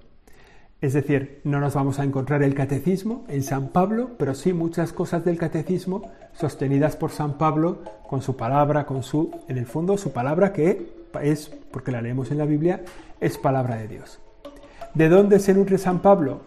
Es 0.83 0.93
decir, 0.93 1.41
no 1.45 1.61
nos 1.61 1.73
vamos 1.73 1.99
a 1.99 2.05
encontrar 2.05 2.43
el 2.43 2.55
catecismo 2.55 3.25
en 3.29 3.43
San 3.43 3.69
Pablo, 3.69 4.11
pero 4.19 4.35
sí 4.35 4.53
muchas 4.53 4.93
cosas 4.93 5.25
del 5.25 5.39
catecismo 5.39 6.11
sostenidas 6.35 6.97
por 6.97 7.11
San 7.11 7.39
Pablo 7.39 7.79
con 8.07 8.21
su 8.21 8.37
palabra, 8.37 8.85
con 8.85 9.03
su, 9.03 9.31
en 9.49 9.57
el 9.57 9.65
fondo, 9.65 9.97
su 9.97 10.13
palabra 10.13 10.53
que 10.53 11.04
es, 11.23 11.51
porque 11.71 11.93
la 11.93 12.03
leemos 12.03 12.31
en 12.31 12.39
la 12.39 12.45
Biblia, 12.45 12.83
es 13.21 13.39
palabra 13.39 13.77
de 13.77 13.89
Dios. 13.89 14.21
¿De 14.95 15.09
dónde 15.09 15.39
se 15.39 15.55
nutre 15.55 15.79
San 15.79 16.01
Pablo? 16.01 16.41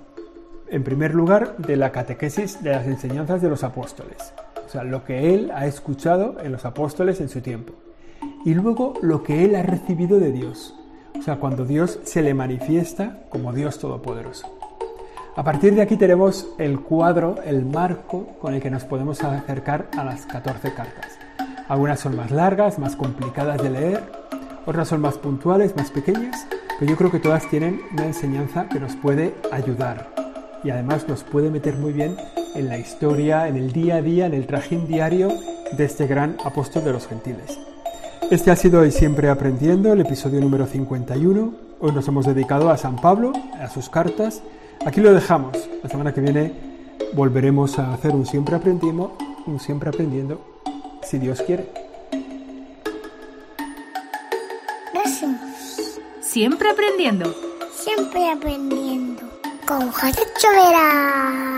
En 0.69 0.83
primer 0.83 1.13
lugar, 1.13 1.57
de 1.57 1.75
la 1.77 1.91
catequesis 1.91 2.61
de 2.61 2.71
las 2.71 2.87
enseñanzas 2.87 3.41
de 3.41 3.49
los 3.49 3.63
apóstoles, 3.63 4.33
o 4.65 4.69
sea, 4.69 4.83
lo 4.83 5.05
que 5.05 5.33
él 5.33 5.51
ha 5.53 5.65
escuchado 5.65 6.37
en 6.41 6.51
los 6.51 6.65
apóstoles 6.65 7.21
en 7.21 7.29
su 7.29 7.41
tiempo. 7.41 7.73
y 8.43 8.53
luego 8.53 8.93
lo 9.01 9.23
que 9.23 9.45
él 9.45 9.55
ha 9.55 9.63
recibido 9.63 10.19
de 10.19 10.31
Dios. 10.31 10.73
O 11.17 11.21
sea, 11.21 11.37
cuando 11.37 11.65
Dios 11.65 11.99
se 12.03 12.21
le 12.21 12.33
manifiesta 12.33 13.19
como 13.29 13.53
Dios 13.53 13.79
Todopoderoso. 13.79 14.47
A 15.35 15.43
partir 15.43 15.75
de 15.75 15.81
aquí 15.81 15.97
tenemos 15.97 16.47
el 16.57 16.79
cuadro, 16.79 17.35
el 17.45 17.65
marco 17.65 18.25
con 18.41 18.53
el 18.53 18.61
que 18.61 18.71
nos 18.71 18.85
podemos 18.85 19.23
acercar 19.23 19.87
a 19.97 20.03
las 20.03 20.25
14 20.25 20.73
cartas. 20.73 21.19
Algunas 21.67 21.99
son 21.99 22.15
más 22.15 22.31
largas, 22.31 22.79
más 22.79 22.95
complicadas 22.95 23.61
de 23.61 23.69
leer, 23.69 24.03
otras 24.67 24.89
son 24.89 25.01
más 25.01 25.17
puntuales, 25.17 25.75
más 25.77 25.89
pequeñas, 25.91 26.45
pero 26.77 26.91
yo 26.91 26.97
creo 26.97 27.09
que 27.09 27.19
todas 27.19 27.49
tienen 27.49 27.81
una 27.93 28.05
enseñanza 28.05 28.67
que 28.67 28.79
nos 28.79 28.95
puede 28.97 29.33
ayudar 29.51 30.09
y 30.63 30.69
además 30.69 31.07
nos 31.07 31.23
puede 31.23 31.49
meter 31.49 31.77
muy 31.77 31.93
bien 31.93 32.17
en 32.53 32.67
la 32.67 32.77
historia, 32.77 33.47
en 33.47 33.55
el 33.55 33.71
día 33.71 33.95
a 33.95 34.01
día, 34.01 34.25
en 34.25 34.33
el 34.33 34.45
trajín 34.45 34.85
diario 34.85 35.29
de 35.71 35.85
este 35.85 36.05
gran 36.05 36.35
apóstol 36.43 36.83
de 36.83 36.91
los 36.91 37.07
gentiles. 37.07 37.57
Este 38.29 38.51
ha 38.51 38.57
sido 38.57 38.81
Hoy 38.81 38.91
Siempre 38.91 39.29
Aprendiendo, 39.29 39.93
el 39.93 40.01
episodio 40.01 40.41
número 40.41 40.65
51. 40.67 41.53
Hoy 41.79 41.91
nos 41.93 42.07
hemos 42.09 42.25
dedicado 42.25 42.69
a 42.69 42.75
San 42.75 42.97
Pablo, 42.97 43.31
a 43.61 43.69
sus 43.69 43.89
cartas. 43.89 44.41
Aquí 44.85 44.99
lo 44.99 45.13
dejamos. 45.13 45.57
La 45.81 45.89
semana 45.89 46.13
que 46.13 46.19
viene 46.19 46.51
volveremos 47.13 47.79
a 47.79 47.93
hacer 47.93 48.13
un 48.13 48.25
Siempre 48.25 48.57
Aprendiendo, 48.57 49.15
un 49.45 49.61
Siempre 49.61 49.87
Aprendiendo, 49.89 50.41
si 51.03 51.19
Dios 51.19 51.41
quiere. 51.41 51.76
Siempre 56.37 56.69
aprendiendo. 56.69 57.33
Siempre 57.73 58.29
aprendiendo. 58.29 59.23
Con 59.65 59.91
José 59.91 60.21
Chovera. 60.37 61.56